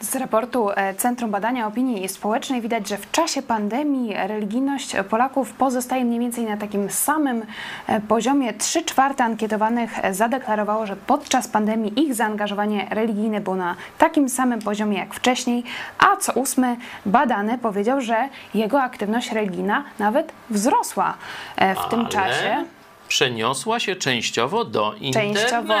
Z 0.00 0.16
raportu 0.16 0.70
e, 0.70 0.94
Centrum 0.94 1.30
Badania 1.30 1.66
Opinii 1.66 2.08
Społecznej 2.08 2.60
widać, 2.60 2.88
że 2.88 2.96
w 2.96 3.10
czasie 3.10 3.42
pandemii 3.42 4.14
religijność 4.14 4.96
Polaków 5.10 5.52
pozostaje 5.52 6.04
mniej 6.04 6.20
więcej 6.20 6.44
na 6.44 6.56
takim 6.56 6.90
samym 6.90 7.46
e, 7.86 8.00
poziomie. 8.00 8.54
Trzy 8.54 8.82
czwarte 8.82 9.24
ankietowanych 9.24 9.90
zadeklarowało, 10.10 10.86
że 10.86 10.96
podczas 10.96 11.48
pandemii 11.48 12.00
ich 12.00 12.14
zaangażowanie 12.14 12.86
religijne 12.90 13.40
było 13.40 13.56
na 13.56 13.76
takim 13.98 14.28
samym 14.28 14.60
poziomie 14.60 14.98
jak 14.98 15.14
wcześniej, 15.14 15.64
a 15.98 16.16
co 16.16 16.32
ósmy 16.32 16.76
badany 17.06 17.58
powiedział, 17.58 18.00
że 18.00 18.28
jego 18.54 18.82
aktywność 18.82 19.32
religijna 19.32 19.84
nawet 19.98 20.32
wzrosła 20.50 21.14
e, 21.56 21.74
w 21.74 21.88
tym 21.88 22.00
Ale... 22.00 22.08
czasie 22.08 22.64
przeniosła 23.08 23.80
się 23.80 23.96
częściowo 23.96 24.64
do 24.64 24.94
internetu. 25.00 25.40
Częściowo 25.40 25.74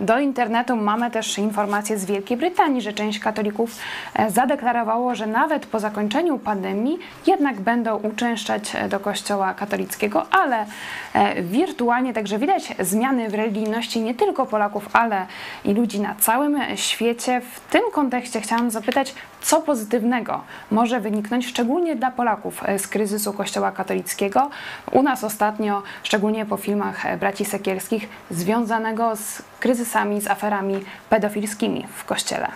do 0.00 0.18
internetu 0.18 0.76
mamy 0.76 1.10
też 1.10 1.38
informacje 1.38 1.98
z 1.98 2.04
Wielkiej 2.04 2.36
Brytanii, 2.36 2.82
że 2.82 2.92
część 2.92 3.18
katolików 3.18 3.78
e, 4.14 4.30
zadeklarowało, 4.30 5.14
że 5.14 5.26
nawet 5.26 5.66
po 5.66 5.80
zakończeniu 5.80 6.38
pandemii 6.38 6.98
jednak 7.26 7.60
będą 7.60 7.96
uczęszczać 7.96 8.74
e, 8.74 8.88
do 8.88 9.00
kościoła 9.00 9.54
katolickiego, 9.54 10.26
ale 10.30 10.66
e, 11.14 11.42
wirtualnie, 11.42 12.12
także 12.12 12.38
widać 12.38 12.74
zmiany 12.78 13.28
w 13.28 13.34
religijności 13.34 14.00
nie 14.00 14.14
tylko 14.14 14.46
Polaków, 14.46 14.88
ale 14.92 15.26
i 15.64 15.74
ludzi 15.74 16.00
na 16.00 16.14
całym 16.14 16.58
świecie. 16.76 17.40
W 17.40 17.72
tym 17.72 17.82
kontekście 17.92 18.40
chciałam 18.40 18.70
zapytać, 18.70 19.14
co 19.46 19.60
pozytywnego 19.60 20.44
może 20.70 21.00
wyniknąć 21.00 21.46
szczególnie 21.46 21.96
dla 21.96 22.10
Polaków 22.10 22.60
z 22.78 22.88
kryzysu 22.88 23.32
kościoła 23.32 23.72
katolickiego. 23.72 24.50
U 24.92 25.02
nas 25.02 25.24
ostatnio, 25.24 25.82
szczególnie 26.02 26.46
po 26.46 26.56
filmach 26.56 27.18
braci 27.18 27.44
Sekielskich 27.44 28.08
związanego 28.30 29.16
z 29.16 29.42
kryzysami, 29.60 30.20
z 30.20 30.26
aferami 30.26 30.84
pedofilskimi 31.10 31.86
w 31.96 32.04
kościele. 32.04 32.48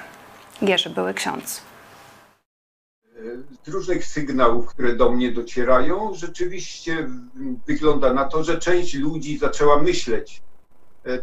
Jerzy, 0.62 0.90
były 0.90 1.14
ksiądz. 1.14 1.62
Z 3.62 3.68
różnych 3.68 4.04
sygnałów, 4.04 4.66
które 4.66 4.96
do 4.96 5.12
mnie 5.12 5.32
docierają, 5.32 6.14
rzeczywiście 6.14 7.08
wygląda 7.66 8.14
na 8.14 8.24
to, 8.24 8.44
że 8.44 8.58
część 8.58 8.94
ludzi 8.94 9.38
zaczęła 9.38 9.82
myśleć 9.82 10.42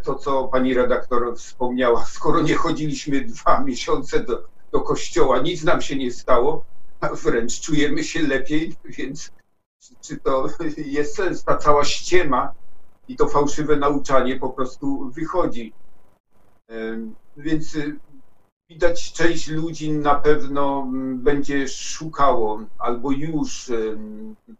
to, 0.03 0.15
co 0.15 0.43
pani 0.43 0.73
redaktor 0.73 1.37
wspomniała. 1.37 2.05
Skoro 2.15 2.41
nie 2.41 2.55
chodziliśmy 2.55 3.21
dwa 3.21 3.59
miesiące 3.59 4.19
do, 4.19 4.56
do 4.71 4.81
kościoła, 4.81 5.39
nic 5.39 5.63
nam 5.63 5.81
się 5.81 5.95
nie 5.95 6.11
stało, 6.11 6.65
a 7.01 7.09
wręcz 7.09 7.59
czujemy 7.59 8.03
się 8.03 8.21
lepiej, 8.21 8.75
więc 8.85 9.31
czy 10.01 10.17
to 10.17 10.47
jest 10.77 11.15
sens, 11.15 11.43
ta 11.43 11.57
cała 11.57 11.85
ściema 11.85 12.53
i 13.07 13.15
to 13.15 13.27
fałszywe 13.27 13.75
nauczanie 13.75 14.39
po 14.39 14.49
prostu 14.49 15.09
wychodzi. 15.09 15.73
Więc 17.37 17.75
y, 17.75 17.99
widać, 18.69 19.13
część 19.13 19.47
ludzi 19.47 19.91
na 19.91 20.15
pewno 20.15 20.85
mm, 20.87 21.19
będzie 21.19 21.67
szukało 21.67 22.59
albo 22.79 23.11
już 23.11 23.71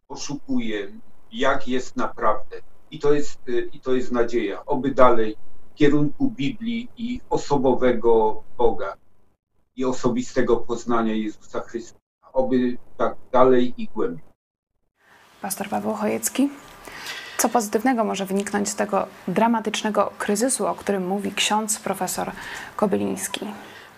poszukuje, 0.08 0.92
jak 1.32 1.68
jest 1.68 1.96
naprawdę. 1.96 2.62
I 2.92 3.00
to 3.00 3.14
jest, 3.14 3.50
y, 3.50 3.70
i 3.74 3.80
to 3.80 3.94
jest 3.96 4.12
nadzieja. 4.12 4.66
Oby 4.66 4.92
dalej 4.92 5.38
w 5.72 5.76
kierunku 5.76 6.32
Biblii 6.32 6.90
i 6.98 7.22
osobowego 7.30 8.44
Boga 8.58 8.94
i 9.78 9.86
osobistego 9.86 10.58
poznania 10.58 11.14
Jezusa 11.14 11.60
Chrystusa. 11.60 11.98
Oby 12.34 12.78
tak 12.98 13.16
dalej 13.32 13.74
i 13.78 13.88
głębiej. 13.88 14.26
Pastor 15.42 15.70
Paweł 15.70 15.94
Chojecki. 15.94 16.50
Co 17.38 17.50
pozytywnego 17.50 18.04
może 18.04 18.26
wyniknąć 18.26 18.70
z 18.70 18.76
tego 18.76 19.08
dramatycznego 19.28 20.12
kryzysu, 20.18 20.68
o 20.68 20.76
którym 20.76 21.08
mówi 21.08 21.32
ksiądz 21.32 21.80
profesor 21.80 22.32
Kobyliński? 22.76 23.46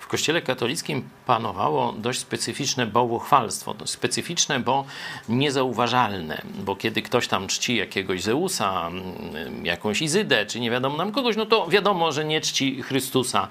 Kościele 0.09 0.41
katolickim 0.41 1.09
panowało 1.25 1.93
dość 1.93 2.19
specyficzne 2.19 2.85
bałwochwalstwo. 2.87 3.75
Specyficzne, 3.85 4.59
bo 4.59 4.85
niezauważalne, 5.29 6.41
bo 6.65 6.75
kiedy 6.75 7.01
ktoś 7.01 7.27
tam 7.27 7.47
czci 7.47 7.75
jakiegoś 7.75 8.23
Zeusa, 8.23 8.87
mm, 8.87 9.65
jakąś 9.65 10.01
Izydę, 10.01 10.45
czy 10.45 10.59
nie 10.59 10.71
wiadomo 10.71 10.97
nam 10.97 11.11
kogoś, 11.11 11.35
no 11.35 11.45
to 11.45 11.67
wiadomo, 11.67 12.11
że 12.11 12.25
nie 12.25 12.41
czci 12.41 12.81
Chrystusa, 12.81 13.47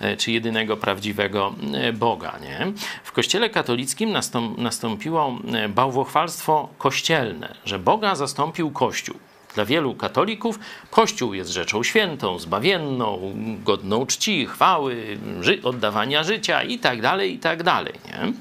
e, 0.00 0.16
czy 0.16 0.32
jedynego 0.32 0.76
prawdziwego 0.76 1.54
e, 1.74 1.92
Boga. 1.92 2.38
Nie? 2.42 2.72
W 3.04 3.12
Kościele 3.12 3.50
katolickim 3.50 4.14
nastąpiło 4.58 5.38
e, 5.52 5.68
bałwochwalstwo 5.68 6.68
kościelne, 6.78 7.54
że 7.64 7.78
Boga 7.78 8.14
zastąpił 8.14 8.70
Kościół. 8.70 9.27
Dla 9.54 9.64
wielu 9.64 9.94
katolików 9.94 10.58
Kościół 10.90 11.34
jest 11.34 11.50
rzeczą 11.50 11.82
świętą, 11.82 12.38
zbawienną, 12.38 13.34
godną 13.64 14.06
czci, 14.06 14.46
chwały, 14.46 15.18
ży 15.40 15.62
oddawania 15.62 16.24
życia 16.24 16.62
itd., 16.62 17.02
tak 17.02 17.22
itd. 17.22 17.64
Tak 17.64 17.86
nie? 18.04 18.32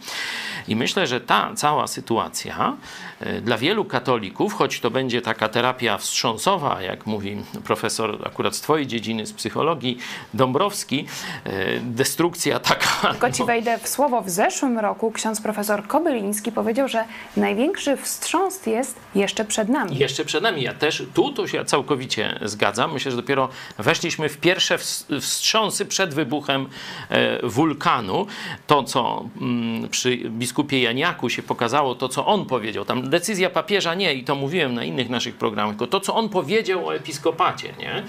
I 0.67 0.75
myślę, 0.75 1.07
że 1.07 1.21
ta 1.21 1.51
cała 1.55 1.87
sytuacja 1.87 2.77
e, 3.19 3.41
dla 3.41 3.57
wielu 3.57 3.85
katolików, 3.85 4.53
choć 4.53 4.79
to 4.79 4.91
będzie 4.91 5.21
taka 5.21 5.49
terapia 5.49 5.97
wstrząsowa, 5.97 6.81
jak 6.81 7.05
mówi 7.05 7.37
profesor 7.63 8.27
akurat 8.27 8.55
z 8.55 8.61
Twojej 8.61 8.87
dziedziny, 8.87 9.25
z 9.25 9.33
psychologii, 9.33 9.97
Dąbrowski, 10.33 11.05
e, 11.43 11.79
destrukcja 11.79 12.59
taka. 12.59 12.87
Tylko 13.11 13.31
Ci 13.31 13.43
wejdę 13.43 13.77
w 13.77 13.87
słowo. 13.87 14.21
W 14.21 14.29
zeszłym 14.29 14.79
roku 14.79 15.11
ksiądz 15.11 15.41
profesor 15.41 15.87
Kobyliński 15.87 16.51
powiedział, 16.51 16.87
że 16.87 17.05
największy 17.37 17.97
wstrząs 17.97 18.65
jest 18.65 18.99
jeszcze 19.15 19.45
przed 19.45 19.69
nami. 19.69 19.97
Jeszcze 19.97 20.25
przed 20.25 20.43
nami. 20.43 20.61
Ja 20.61 20.73
też 20.73 21.03
tu 21.13 21.31
to 21.31 21.47
się 21.47 21.65
całkowicie 21.65 22.39
zgadzam. 22.41 22.93
Myślę, 22.93 23.11
że 23.11 23.17
dopiero 23.17 23.49
weszliśmy 23.77 24.29
w 24.29 24.37
pierwsze 24.37 24.77
wstrząsy 25.21 25.85
przed 25.85 26.13
wybuchem 26.13 26.69
e, 27.09 27.47
wulkanu. 27.47 28.27
To, 28.67 28.83
co 28.83 29.25
mm, 29.41 29.89
przy 29.89 30.17
biskupie 30.57 30.81
Janiaku 30.81 31.29
się 31.29 31.43
pokazało, 31.43 31.95
to, 31.95 32.09
co 32.09 32.25
on 32.25 32.45
powiedział. 32.45 32.85
Tam 32.85 33.09
decyzja 33.09 33.49
papieża 33.49 33.95
nie, 33.95 34.13
i 34.13 34.23
to 34.23 34.35
mówiłem 34.35 34.73
na 34.73 34.83
innych 34.83 35.09
naszych 35.09 35.35
programach, 35.35 35.75
tylko 35.75 35.87
to, 35.87 35.99
co 35.99 36.15
on 36.15 36.29
powiedział 36.29 36.87
o 36.87 36.95
episkopacie, 36.95 37.73
nie? 37.79 38.03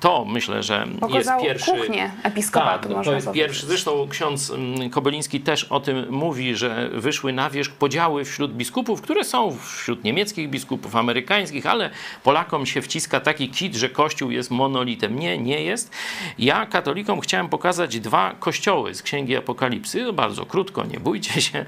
To 0.00 0.24
myślę, 0.24 0.62
że 0.62 0.86
Pokazał 1.00 1.38
jest 1.38 1.46
pierwszy... 1.48 1.70
kuchnię 1.70 2.10
episkopatu, 2.22 2.88
tak, 2.88 3.04
to 3.04 3.12
jest 3.12 3.26
powiedzieć. 3.26 3.46
pierwszy. 3.46 3.66
Zresztą 3.66 4.08
ksiądz 4.10 4.50
mm, 4.50 4.90
Kobyliński 4.90 5.40
też 5.40 5.64
o 5.64 5.80
tym 5.80 6.06
mówi, 6.10 6.56
że 6.56 6.88
wyszły 6.92 7.32
na 7.32 7.50
wierzch 7.50 7.72
podziały 7.72 8.24
wśród 8.24 8.52
biskupów, 8.52 9.02
które 9.02 9.24
są 9.24 9.56
wśród 9.58 10.04
niemieckich 10.04 10.50
biskupów, 10.50 10.96
amerykańskich, 10.96 11.66
ale 11.66 11.90
Polakom 12.22 12.66
się 12.66 12.82
wciska 12.82 13.20
taki 13.20 13.48
kit, 13.48 13.74
że 13.74 13.88
Kościół 13.88 14.30
jest 14.30 14.50
monolitem. 14.50 15.18
Nie, 15.18 15.38
nie 15.38 15.62
jest. 15.62 15.90
Ja 16.38 16.66
katolikom 16.66 17.20
chciałem 17.20 17.48
pokazać 17.48 18.00
dwa 18.00 18.34
kościoły 18.40 18.94
z 18.94 19.02
Księgi 19.02 19.36
Apokalipsy, 19.36 20.12
bardzo 20.12 20.46
krótko, 20.46 20.84
nie 20.84 21.00
bójcie 21.00 21.40
się, 21.40 21.64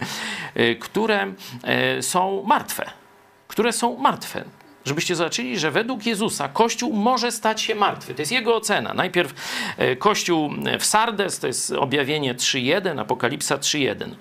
które 0.81 1.33
y, 1.99 2.03
są 2.03 2.43
martwe. 2.47 2.91
Które 3.49 3.73
są 3.73 3.97
martwe 3.97 4.45
żebyście 4.85 5.17
zobaczyli, 5.17 5.59
że 5.59 5.71
według 5.71 6.07
Jezusa 6.07 6.49
Kościół 6.49 6.93
może 6.93 7.33
stać 7.33 7.63
się 7.63 7.75
martwy. 7.75 8.15
To 8.15 8.23
jest 8.23 8.33
jego 8.33 8.57
ocena. 8.57 8.95
Najpierw 8.95 9.35
y, 9.81 9.97
Kościół 9.97 10.51
w 10.79 10.85
Sardes, 10.85 11.39
to 11.39 11.47
jest 11.47 11.73
objawienie 11.73 12.35
3.1, 12.35 13.01
Apokalipsa 13.01 13.57
3.1. 13.57 14.15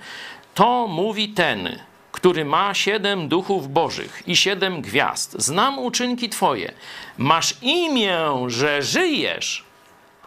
To 0.54 0.88
mówi 0.88 1.30
ten, 1.30 1.80
który 2.12 2.46
ma 2.46 2.74
siedem 2.74 3.28
duchów 3.28 3.74
bożych 3.74 4.24
i 4.28 4.36
siedem 4.36 4.82
gwiazd. 4.82 5.36
Znam 5.38 5.80
uczynki 5.80 6.30
Twoje. 6.30 6.74
Masz 7.18 7.58
imię, 7.62 8.20
że 8.48 8.82
żyjesz, 8.82 9.63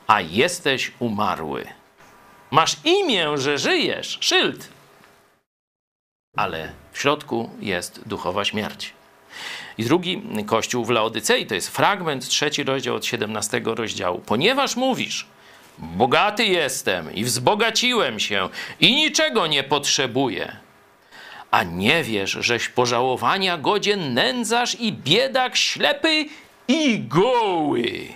a 0.07 0.21
jesteś 0.21 0.93
umarły. 0.99 1.67
Masz 2.51 2.77
imię, 2.85 3.39
że 3.39 3.59
żyjesz. 3.59 4.19
Szyld. 4.21 4.76
Ale 6.37 6.73
w 6.93 6.99
środku 6.99 7.51
jest 7.61 8.09
duchowa 8.09 8.45
śmierć. 8.45 8.93
I 9.79 9.85
drugi 9.85 10.23
kościół 10.47 10.85
w 10.85 10.91
Laodycei, 10.91 11.47
to 11.47 11.55
jest 11.55 11.69
fragment, 11.69 12.29
trzeci 12.29 12.65
rozdział 12.65 12.95
od 12.95 13.07
17 13.07 13.61
rozdziału. 13.65 14.23
Ponieważ 14.27 14.77
mówisz, 14.77 15.27
bogaty 15.79 16.45
jestem 16.47 17.15
i 17.15 17.25
wzbogaciłem 17.25 18.21
się 18.21 18.49
i 18.81 18.95
niczego 18.95 19.47
nie 19.47 19.63
potrzebuję, 19.63 20.57
a 21.51 21.63
nie 21.63 22.03
wiesz, 22.03 22.31
żeś 22.41 22.69
pożałowania 22.69 23.59
godzien 23.59 24.15
nędzarz 24.15 24.77
i 24.81 24.93
biedak 24.93 25.57
ślepy 25.57 26.25
i 26.69 26.99
goły. 27.01 28.09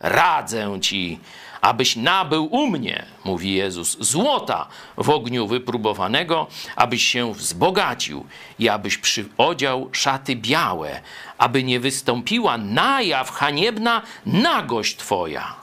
Radzę 0.00 0.78
ci, 0.80 1.20
abyś 1.60 1.96
nabył 1.96 2.46
u 2.46 2.66
mnie, 2.66 3.06
mówi 3.24 3.54
Jezus, 3.54 3.96
złota 4.00 4.68
w 4.96 5.10
ogniu 5.10 5.46
wypróbowanego, 5.46 6.46
abyś 6.76 7.02
się 7.06 7.34
wzbogacił 7.34 8.26
i 8.58 8.68
abyś 8.68 8.98
przyodział 8.98 9.88
szaty 9.92 10.36
białe, 10.36 11.00
aby 11.38 11.64
nie 11.64 11.80
wystąpiła 11.80 12.58
na 12.58 13.02
jaw 13.02 13.30
haniebna 13.30 14.02
nagość 14.26 14.96
twoja. 14.96 15.54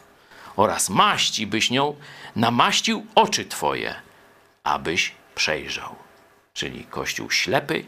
Oraz 0.55 0.89
maści 0.89 1.47
byś 1.47 1.71
nią 1.71 1.95
namaścił 2.35 3.05
oczy 3.15 3.45
twoje, 3.45 3.95
abyś 4.63 5.11
przejrzał. 5.35 5.95
Czyli 6.53 6.83
kościół 6.83 7.31
ślepy, 7.31 7.85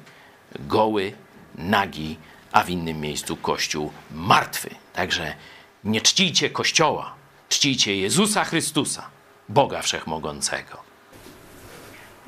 goły, 0.60 1.14
nagi, 1.56 2.18
a 2.52 2.64
w 2.64 2.70
innym 2.70 3.02
miejscu 3.02 3.38
kościół 3.38 3.92
martwy. 4.12 4.70
Także 4.94 5.36
nie 5.84 6.02
czcijcie 6.02 6.50
kościoła, 6.50 7.17
czcijcie 7.50 7.96
Jezusa 7.96 8.44
Chrystusa, 8.46 9.10
Boga 9.50 9.82
Wszechmogącego. 9.82 10.87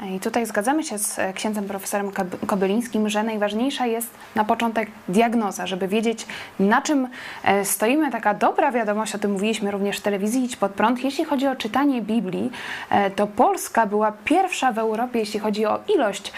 I 0.07 0.19
tutaj 0.19 0.45
zgadzamy 0.45 0.83
się 0.83 0.97
z 0.97 1.19
e, 1.19 1.33
księdzem 1.33 1.65
profesorem 1.65 2.12
Kobylińskim, 2.47 3.09
że 3.09 3.23
najważniejsza 3.23 3.85
jest 3.85 4.09
na 4.35 4.43
początek 4.45 4.89
diagnoza, 5.07 5.67
żeby 5.67 5.88
wiedzieć, 5.88 6.25
na 6.59 6.81
czym 6.81 7.07
e, 7.43 7.65
stoimy. 7.65 8.12
Taka 8.12 8.33
dobra 8.33 8.71
wiadomość, 8.71 9.15
o 9.15 9.17
tym 9.17 9.31
mówiliśmy 9.31 9.71
również 9.71 9.97
w 9.97 10.01
telewizji 10.01 10.43
Idź 10.43 10.55
Pod 10.55 10.71
Prąd. 10.71 11.03
Jeśli 11.03 11.25
chodzi 11.25 11.47
o 11.47 11.55
czytanie 11.55 12.01
Biblii, 12.01 12.51
e, 12.89 13.12
to 13.12 13.27
Polska 13.27 13.85
była 13.85 14.13
pierwsza 14.25 14.71
w 14.71 14.77
Europie, 14.77 15.19
jeśli 15.19 15.39
chodzi 15.39 15.65
o 15.65 15.79
ilość 15.95 16.33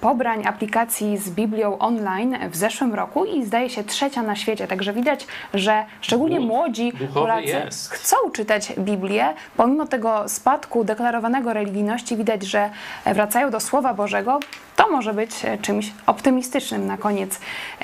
pobrań 0.00 0.46
aplikacji 0.46 1.18
z 1.18 1.30
Biblią 1.30 1.78
online 1.78 2.36
w 2.50 2.56
zeszłym 2.56 2.94
roku 2.94 3.24
i 3.24 3.44
zdaje 3.44 3.70
się 3.70 3.84
trzecia 3.84 4.22
na 4.22 4.36
świecie. 4.36 4.66
Także 4.66 4.92
widać, 4.92 5.26
że 5.54 5.84
szczególnie 6.00 6.40
młodzi 6.40 6.92
Polacy 7.14 7.88
chcą 7.90 8.16
czytać 8.32 8.72
Biblię. 8.78 9.34
Pomimo 9.56 9.86
tego 9.86 10.28
spadku 10.28 10.84
deklarowanego 10.84 11.52
religijności 11.52 12.16
widać, 12.16 12.42
że 12.42 12.70
wracają 13.06 13.50
do 13.50 13.60
Słowa 13.60 13.94
Bożego, 13.94 14.40
to 14.76 14.90
może 14.90 15.14
być 15.14 15.30
czymś 15.62 15.92
optymistycznym 16.06 16.86
na 16.86 16.96
koniec 16.96 17.40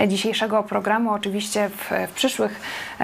dzisiejszego 0.09 0.63
programu. 0.63 1.11
Oczywiście 1.11 1.69
w, 1.69 1.91
w, 2.09 2.13
przyszłych 2.15 2.61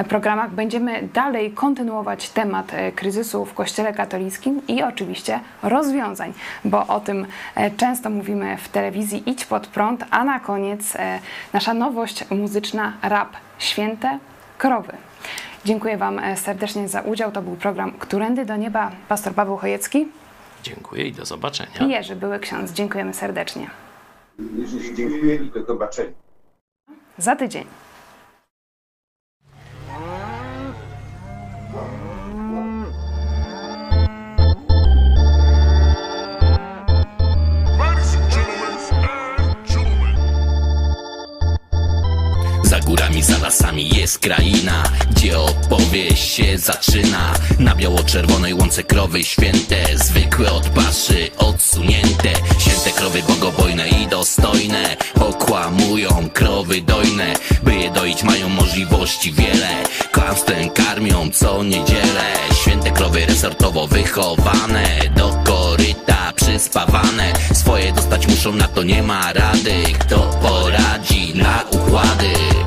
programach 0.08 0.50
będziemy 0.50 1.08
dalej 1.14 1.50
kontynuować 1.50 2.28
temat 2.28 2.72
kryzysu 2.96 3.44
w 3.44 3.54
Kościele 3.54 3.92
katolickim 3.92 4.62
i 4.68 4.82
oczywiście 4.82 5.40
rozwiązań, 5.62 6.32
bo 6.64 6.86
o 6.86 7.00
tym 7.00 7.26
często 7.76 8.10
mówimy 8.10 8.56
w 8.56 8.68
telewizji 8.68 9.22
Idź 9.30 9.44
pod 9.44 9.66
prąd, 9.66 10.04
a 10.10 10.24
na 10.24 10.40
koniec 10.40 10.96
nasza 11.52 11.74
nowość 11.74 12.30
muzyczna 12.30 12.92
Rap 13.02 13.36
Święte 13.58 14.18
Krowy. 14.58 14.92
Dziękuję 15.64 15.96
Wam 15.96 16.20
serdecznie 16.36 16.88
za 16.88 17.00
udział. 17.00 17.32
To 17.32 17.42
był 17.42 17.56
program 17.56 17.92
Którędy 17.92 18.44
do 18.44 18.56
Nieba. 18.56 18.90
Pastor 19.08 19.34
Paweł 19.34 19.56
Chojecki. 19.56 20.08
Dziękuję 20.66 21.04
i 21.04 21.12
do 21.12 21.24
zobaczenia. 21.24 21.86
Jerzy 21.86 22.16
Były 22.16 22.38
Ksiądz, 22.38 22.72
dziękujemy 22.72 23.14
serdecznie. 23.14 23.70
Jerzy, 24.58 24.94
dziękuję 24.94 25.34
i 25.34 25.50
do 25.50 25.64
zobaczenia. 25.64 26.12
Za 27.18 27.36
tydzień. 27.36 27.64
Kraina, 44.26 44.82
gdzie 45.10 45.38
opowieść 45.38 46.34
się 46.34 46.58
zaczyna. 46.58 47.34
Na 47.58 47.74
biało-czerwonej 47.74 48.54
łące 48.54 48.82
krowy 48.82 49.24
święte 49.24 49.76
Zwykłe 49.94 50.52
od 50.52 50.68
paszy, 50.68 51.30
odsunięte. 51.38 52.32
Święte 52.58 52.90
krowy 52.90 53.22
bogobojne 53.28 53.88
i 53.88 54.06
dostojne 54.06 54.96
Okłamują 55.20 56.30
krowy 56.34 56.80
dojne. 56.80 57.34
By 57.62 57.74
je 57.74 57.90
doić 57.90 58.22
mają 58.22 58.48
możliwości 58.48 59.32
wiele. 59.32 59.68
Kłamstwem 60.12 60.70
karmią 60.70 61.30
co 61.30 61.62
niedzielę. 61.64 62.34
Święte 62.62 62.90
krowy 62.90 63.26
resortowo 63.26 63.86
wychowane 63.86 64.86
Do 65.16 65.28
koryta 65.44 66.32
przyspawane. 66.36 67.32
Swoje 67.54 67.92
dostać 67.92 68.26
muszą, 68.28 68.52
na 68.52 68.68
to 68.68 68.82
nie 68.82 69.02
ma 69.02 69.32
rady. 69.32 69.82
Kto 69.98 70.18
poradzi 70.42 71.34
na 71.34 71.64
układy 71.70 72.65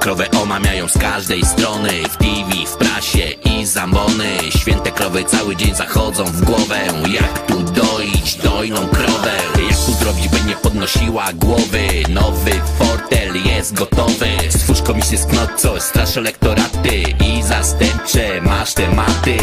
krowę 0.00 0.30
omamiają 0.42 0.88
z 0.88 0.98
każdej 0.98 1.44
strony. 1.44 1.90
W 2.08 2.16
TV, 2.16 2.66
w 2.66 2.76
prasie 2.76 3.28
i 3.44 3.66
zambony. 3.66 4.38
Święte 4.58 4.90
krowy 4.90 5.24
cały 5.24 5.56
dzień 5.56 5.74
zachodzą 5.74 6.24
w 6.24 6.44
głowę. 6.44 6.78
Jak 7.08 7.46
tu 7.46 7.62
doić 7.62 8.34
dojną 8.34 8.88
krowę? 8.88 9.32
Jak 9.68 9.78
tu 9.86 9.92
zrobić, 9.92 10.28
by 10.28 10.40
nie 10.48 10.54
podnosiła 10.54 11.32
głowy? 11.32 11.88
Nowy 12.08 12.50
fortel 12.78 13.34
jest 13.44 13.74
gotowy. 13.74 14.28
Stwórz 14.48 14.82
komisję 14.82 15.18
z 15.18 15.26
knocą, 15.26 15.80
strasz 15.80 16.16
elektoraty 16.16 17.02
I 17.24 17.42
zastępcze 17.42 18.40
masz 18.40 18.74
tematy 18.74 19.36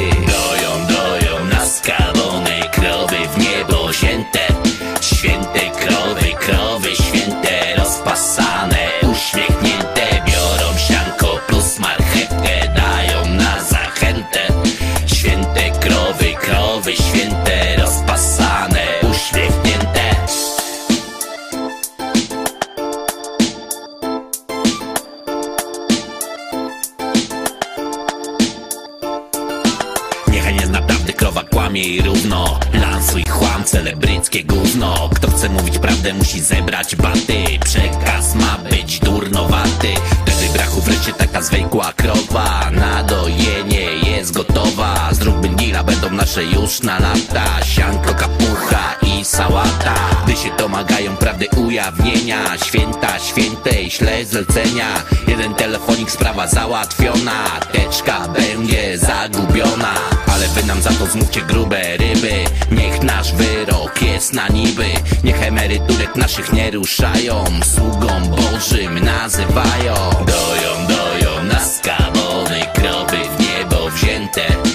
musi 36.13 36.41
zebrać 36.41 36.95
baty. 36.95 37.43
Przekaz 37.65 38.35
ma 38.35 38.57
być 38.69 38.99
durnowaty. 38.99 39.93
Wtedy 40.25 40.53
brachu 40.53 40.81
wreszcie 40.81 41.13
taka 41.13 41.41
zwykła 41.41 41.93
krowa 41.93 42.71
Na 42.71 43.03
dojenie 43.03 43.81
jest 43.81 44.33
gotowa. 44.33 45.09
Zróbmy 45.11 45.47
gila, 45.49 45.83
będą 45.83 46.09
nasze 46.09 46.43
już 46.43 46.81
na 46.81 46.99
lata. 46.99 47.65
Sianko, 47.65 48.13
kapucha 48.13 48.96
sałata. 49.37 49.93
Gdy 50.23 50.35
się 50.35 50.49
domagają 50.57 51.17
prawdy 51.17 51.47
ujawnienia 51.57 52.57
Święta, 52.65 53.19
świętej, 53.19 53.91
śle 53.91 54.25
zlecenia. 54.25 54.87
Jeden 55.27 55.53
telefonik, 55.53 56.11
sprawa 56.11 56.47
załatwiona 56.47 57.43
Teczka 57.71 58.27
będzie 58.27 58.97
zagubiona. 58.97 59.93
Ale 60.33 60.47
wy 60.47 60.63
nam 60.63 60.81
za 60.81 60.89
to 60.89 61.05
zmówcie 61.05 61.41
grube 61.41 61.97
ryby. 61.97 62.43
Niech 62.71 63.03
nasz 63.03 63.33
wyrok 63.33 64.01
jest 64.01 64.33
na 64.33 64.47
niby. 64.47 64.85
Niech 65.23 65.43
emeryturek 65.43 66.15
naszych 66.15 66.53
nie 66.53 66.71
ruszają. 66.71 67.43
Sługą 67.75 68.07
Bożym 68.29 68.99
nazywają. 68.99 69.95
Doją, 70.11 70.87
doją 70.87 71.43
na 71.43 71.59
skawony 71.59 72.61
krowy 72.73 73.17
w 73.37 73.39
niebo 73.39 73.89
wzięte 73.89 74.66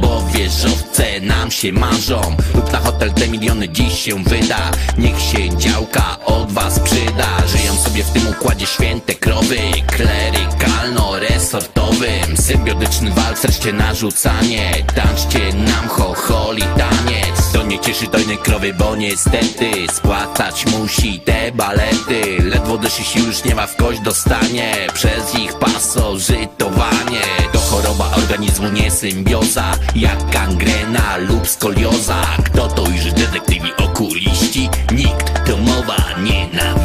Bo 0.00 0.22
wieżowce 0.32 1.13
nam 1.24 1.50
się 1.50 1.72
marzą. 1.72 2.36
Lub 2.54 2.72
na 2.72 2.78
hotel 2.78 3.12
te 3.12 3.28
miliony 3.28 3.68
dziś 3.68 4.02
się 4.02 4.24
wyda. 4.24 4.70
Niech 4.98 5.20
się 5.20 5.58
działka 5.58 6.16
od 6.24 6.52
was 6.52 6.80
przyda. 6.80 7.46
Żyją 7.46 7.76
sobie 7.76 8.04
w 8.04 8.10
tym 8.10 8.28
układzie 8.28 8.66
święte 8.66 9.14
krowy. 9.14 9.58
Klerykalno-resortowym 9.86 12.36
Symbiotyczny 12.36 13.10
walk, 13.10 13.38
wreszcie 13.38 13.72
narzucanie. 13.72 14.72
Tańczcie 14.94 15.54
nam 15.54 15.88
chocholi 15.88 16.62
taniec. 16.62 17.52
To 17.52 17.62
nie 17.62 17.78
cieszy 17.78 18.06
dojnej 18.06 18.38
krowy, 18.38 18.74
bo 18.74 18.96
niestety 18.96 19.70
Spłacać 19.92 20.66
musi 20.66 21.20
te 21.20 21.52
balety. 21.52 22.42
Ledwo 22.42 22.78
dyszy 22.78 23.04
się 23.04 23.20
już 23.20 23.44
nie 23.44 23.54
ma 23.54 23.66
w 23.66 23.76
kość 23.76 24.00
dostanie. 24.00 24.74
Przez 24.94 25.34
ich 25.34 25.58
pasożytowanie. 25.58 27.20
To 27.52 27.58
choroba 27.58 28.10
organizmu, 28.16 28.68
nie 28.68 28.90
symbioza. 28.90 29.72
Jak 29.96 30.30
gangrena 30.30 31.13
lub 31.18 31.48
skolioza 31.48 32.22
Kto 32.44 32.68
to 32.68 32.82
już 32.82 33.12
detektywi 33.12 33.72
okuliści? 33.76 34.68
Nikt, 34.92 35.46
to 35.46 35.56
mowa 35.56 35.96
nie 36.22 36.48
na 36.48 36.83